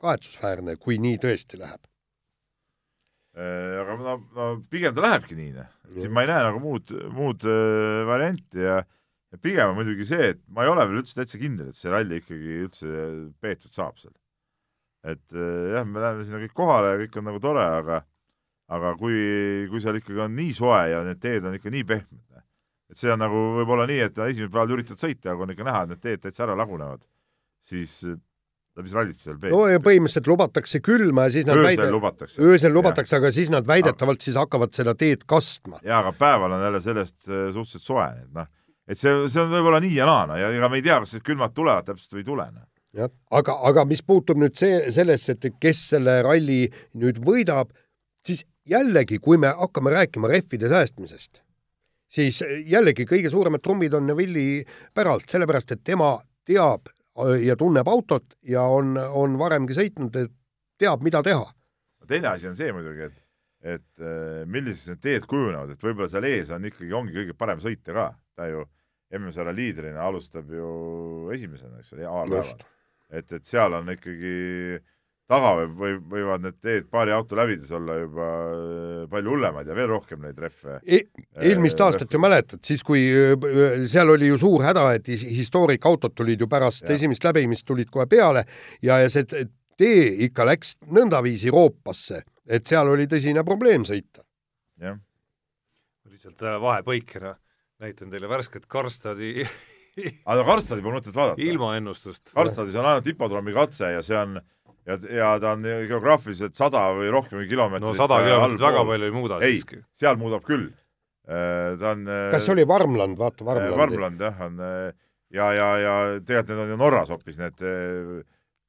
[0.00, 1.82] kahetsusväärne, kui nii tõesti läheb.
[1.82, 1.95] Äh,
[3.36, 5.72] aga no, no pigem ta lähebki nii, noh.
[5.96, 8.78] siin ma ei näe nagu muud, muud äh, varianti ja,
[9.32, 11.92] ja pigem on muidugi see, et ma ei ole veel üldse täitsa kindel, et see
[11.92, 12.92] ralli ikkagi üldse
[13.44, 14.14] peetud saab seal.
[15.04, 18.00] et äh, jah, me läheme sinna kõik kohale ja kõik on nagu tore, aga
[18.72, 19.18] aga kui,
[19.70, 22.46] kui seal ikkagi on nii soe ja need teed on ikka nii pehmed, noh,
[22.90, 25.84] et see on nagu võib-olla nii, et esimesel päeval üritad sõita, aga on ikka näha,
[25.84, 27.04] et need teed täitsa ära lagunevad,
[27.66, 28.00] siis
[28.84, 29.54] mis rallit seal peeti?
[29.54, 31.88] no ja põhimõtteliselt lubatakse külma ja siis nad öösel väide...
[31.94, 32.42] lubatakse.
[32.42, 35.80] öösel lubatakse, aga siis nad väidetavalt siis hakkavad seda teed kastma.
[35.82, 38.50] jaa, aga päeval on jälle sellest äh, suhteliselt soe, et noh,
[38.86, 41.16] et see, see on võib-olla nii ja naa, no ja ega me ei tea, kas
[41.16, 42.48] need külmad tulevad täpselt või ei tule.
[42.52, 42.68] Noh.
[43.00, 46.64] jah, aga, aga mis puutub nüüd see, sellesse, et kes selle ralli
[47.00, 47.72] nüüd võidab,
[48.26, 51.40] siis jällegi, kui me hakkame rääkima rehvide säästmisest,
[52.12, 54.62] siis jällegi kõige suuremad trummid on Neville'i
[54.94, 56.16] päralt, sellepärast et tema
[56.46, 56.90] teab
[57.42, 60.32] ja tunneb autot ja on, on varemgi sõitnud, et
[60.78, 61.46] teab, mida teha.
[62.06, 63.20] teine asi on see muidugi, et,
[63.76, 67.62] et äh, milliseks need teed kujunevad, et võib-olla seal ees on ikkagi, ongi kõige parem
[67.62, 68.66] sõita ka, ta ju
[69.16, 72.66] MM-sarja liidrina alustab ju esimesena, eks ole, avapäeval.
[73.10, 74.36] et, et seal on ikkagi
[74.76, 74.92] äh,
[75.30, 79.90] taga võib, võivad need teed paari auto läbides olla juba äh, palju hullemad ja veel
[79.90, 81.00] rohkem neid rehve e.
[81.42, 86.14] eelmist äh, aastat ju mäletad, siis kui äh, seal oli ju suur häda, et historiikautod
[86.16, 86.94] tulid ju pärast ja.
[86.94, 88.46] esimest läbimist tulid kohe peale
[88.82, 94.22] ja, ja see tee ikka läks nõndaviisi roopasse, et seal oli tõsine probleem sõita.
[94.82, 95.00] jah.
[96.06, 97.34] lihtsalt vahepõikena
[97.82, 99.40] näitan teile värsket Karstadi
[100.30, 101.42] aga Karstadi pole mõtet vaadata.
[101.42, 102.30] ilmaennustust.
[102.36, 104.38] Karstadis on ainult hipodroomi katse ja see on
[104.86, 109.14] ja, ja ta on geograafiliselt sada või rohkem kilomeetrit no sada kilomeetrit väga palju ei
[109.14, 109.80] muuda ei, siiski.
[109.98, 110.68] seal muudab küll.
[111.26, 113.80] Äh, ta on äh, kas see oli Varmland, vaata äh, Varmland.
[113.80, 117.66] Varmland jah, on ja, ja, ja tegelikult need on ju Norras hoopis need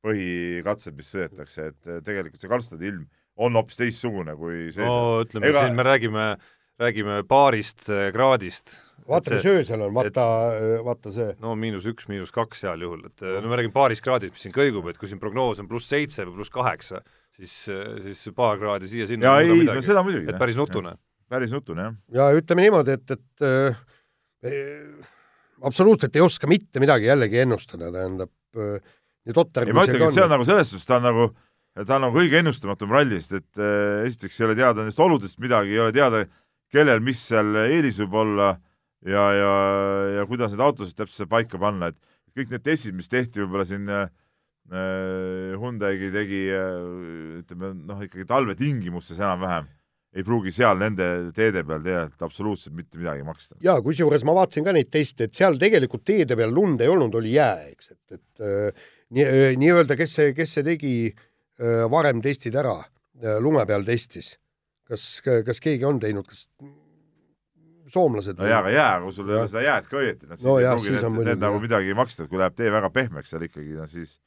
[0.07, 3.05] põhikatsed, mis sõidetakse, et tegelikult see Karlstadi ilm
[3.37, 6.27] on hoopis teistsugune kui see no ütleme Ega..., siin me räägime,
[6.81, 8.73] räägime paarist kraadist
[9.07, 10.25] vaata, mis öösel on, vaata
[10.57, 11.33] et..., vaata see.
[11.43, 14.55] no miinus üks, miinus kaks heal juhul, et no ma räägin paarist kraadist, mis siin
[14.55, 17.01] kõigub, et kui siin prognoos on pluss seitse või pluss kaheksa,
[17.37, 17.55] siis,
[18.05, 20.29] siis paar kraadi siia-sinna jaa, ei, no seda muidugi.
[20.31, 20.95] et päris nutune.
[21.31, 21.97] päris nutune, jah.
[22.19, 23.81] ja ütleme niimoodi, et, et äh,
[25.67, 28.95] absoluutselt ei oska mitte midagi jällegi ennustada, tähendab äh,
[29.27, 31.31] nii totter ei, ma ütlengi, et see on nagu selles suhtes, ta on nagu
[31.85, 35.75] ta on nagu kõige ennustamatum rallist, et äh, esiteks ei ole teada nendest oludest midagi,
[35.75, 36.23] ei ole teada,
[36.73, 38.55] kellel mis seal eelis võib olla
[39.07, 39.51] ja, ja,
[40.19, 41.97] ja kuidas neid autosid täpselt paika panna, et
[42.37, 44.07] kõik need testid, mis tehti võib-olla siin äh,
[45.57, 49.69] Hyundai'gi tegi äh, ütleme noh, ikkagi talvetingimustes enam-vähem,
[50.17, 53.57] ei pruugi seal nende teede peal tegelikult absoluutselt mitte midagi maksta.
[53.63, 57.15] jaa, kusjuures ma vaatasin ka neid teste, et seal tegelikult teede peal lund ei olnud,
[57.19, 61.85] oli jää, eks, et, et äh, nii, äh, nii-öelda, kes see, kes see tegi äh,
[61.91, 64.35] varem testid ära äh,, lume peal testis,
[64.87, 66.47] kas, kas keegi on teinud, kas
[67.93, 68.37] soomlased.
[68.39, 70.55] no jaa, aga jää, kui sul ei ole seda jääd ka õieti, noh siis no,
[70.61, 73.33] ei pruugi need, need, need nagu midagi ei maksta, et kui läheb tee väga pehmeks
[73.33, 74.17] seal ikkagi, no siis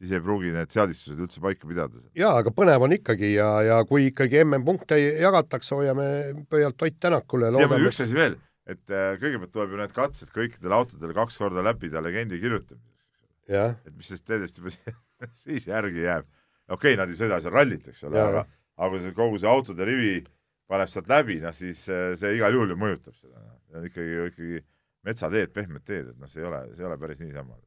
[0.00, 2.02] siis ei pruugi need seadistused üldse paika pidada.
[2.18, 6.08] jaa, aga põnev on ikkagi ja, ja kui ikkagi MM-punkte jagatakse, hoiame
[6.50, 7.52] pöialt Ott Tänakule.
[7.78, 8.36] üks asi veel,
[8.66, 13.14] et äh, kõigepealt tuleb ju need katsed kõikidele autodele kaks korda läbida legendi kirjutamiseks.
[13.48, 14.74] et mis sellest teedest juba
[15.44, 16.28] siis järgi jääb.
[16.68, 19.86] okei okay,, nad ei sõida seal rallit, eks ole, aga aga see kogu see autode
[19.86, 20.24] rivi
[20.70, 24.16] paneb sealt läbi, noh siis eh, see igal juhul ju mõjutab seda, see on ikkagi,
[24.30, 24.62] ikkagi
[25.04, 27.58] metsateed, pehmed teed, et noh, see ei ole, see ei ole päris niisama.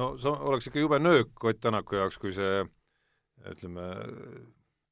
[0.00, 2.64] no see oleks ikka jube nöök Ott Tänaku jaoks, kui see
[3.50, 3.86] ütleme,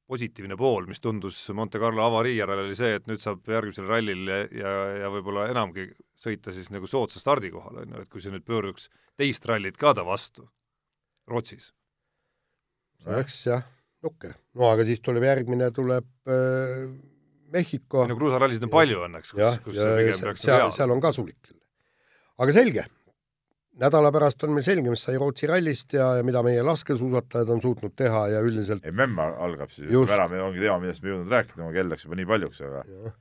[0.07, 4.27] positiivne pool, mis tundus Monte Carlo avarii järel, oli see, et nüüd saab järgmisel rallil
[4.29, 4.73] ja, ja,
[5.03, 5.87] ja võib-olla enamgi
[6.19, 8.89] sõita siis nagu soodsa stardikohal, on ju, et kui see nüüd pöörduks
[9.19, 10.47] teist rallit ka ta vastu
[11.27, 11.71] Rootsis.
[12.99, 13.65] see oleks jah,
[14.03, 14.37] nukker.
[14.59, 16.93] no aga siis tuleb järgmine, tuleb äh
[17.53, 18.07] Mehhiko.
[18.09, 21.53] no kruusarallisid on palju õnneks, kus, kus ja, pigem peaks seal, seal on kasulik
[22.41, 22.85] aga selge,
[23.81, 27.61] nädala pärast on meil selge, mis sai Rootsi rallist ja, ja mida meie laskesuusatajad on
[27.63, 31.35] suutnud teha ja üldiselt MM algab siis ära, meil ongi teema, millest me ei jõudnud
[31.35, 33.13] rääkida, kell läks juba nii paljuks, aga ja.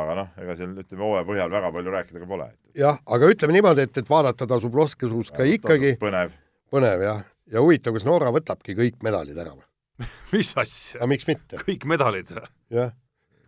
[0.00, 2.50] aga noh, ega seal ütleme hooaja põhjal väga palju rääkida ka pole.
[2.82, 5.96] jah, aga ütleme niimoodi, et, et vaadata tasub laskesuuska ikkagi.
[6.02, 6.36] põnev.
[6.74, 7.24] põnev jah,
[7.54, 9.66] ja huvitav, kas Norra võtabki kõik medalid ära või
[10.34, 11.00] mis asja?
[11.00, 11.62] aga miks mitte?
[11.62, 12.48] kõik medalid või?
[12.80, 12.94] jah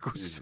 [0.03, 0.39] kus,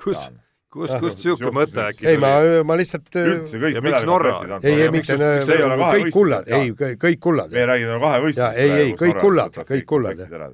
[0.00, 0.22] kus,
[0.70, 2.32] kus, kust niisugune mõte äkki ei, ma,
[2.66, 4.36] ma lihtsalt üldse kõik ja miks Norra?
[4.62, 7.52] ei, ei mitte kõik kullad, ei, kõik kullad.
[7.54, 8.60] me räägime kahevõistlusest.
[8.62, 10.48] ei, ei, kõik kullad, kõik kullad, jah.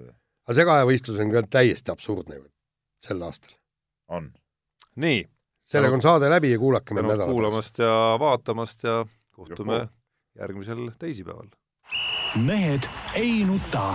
[0.46, 2.40] aga see kahevõistlus on ka täiesti absurdne
[3.04, 3.52] sel aastal.
[4.08, 4.32] on.
[4.96, 5.22] nii.
[5.66, 7.36] sellega on saade läbi ja kuulake meid nädala pärast.
[7.36, 8.98] kuulamast ja vaatamast ja
[9.36, 9.94] kohtume Juhu.
[10.38, 11.48] järgmisel teisipäeval.
[12.36, 13.94] mehed ei nuta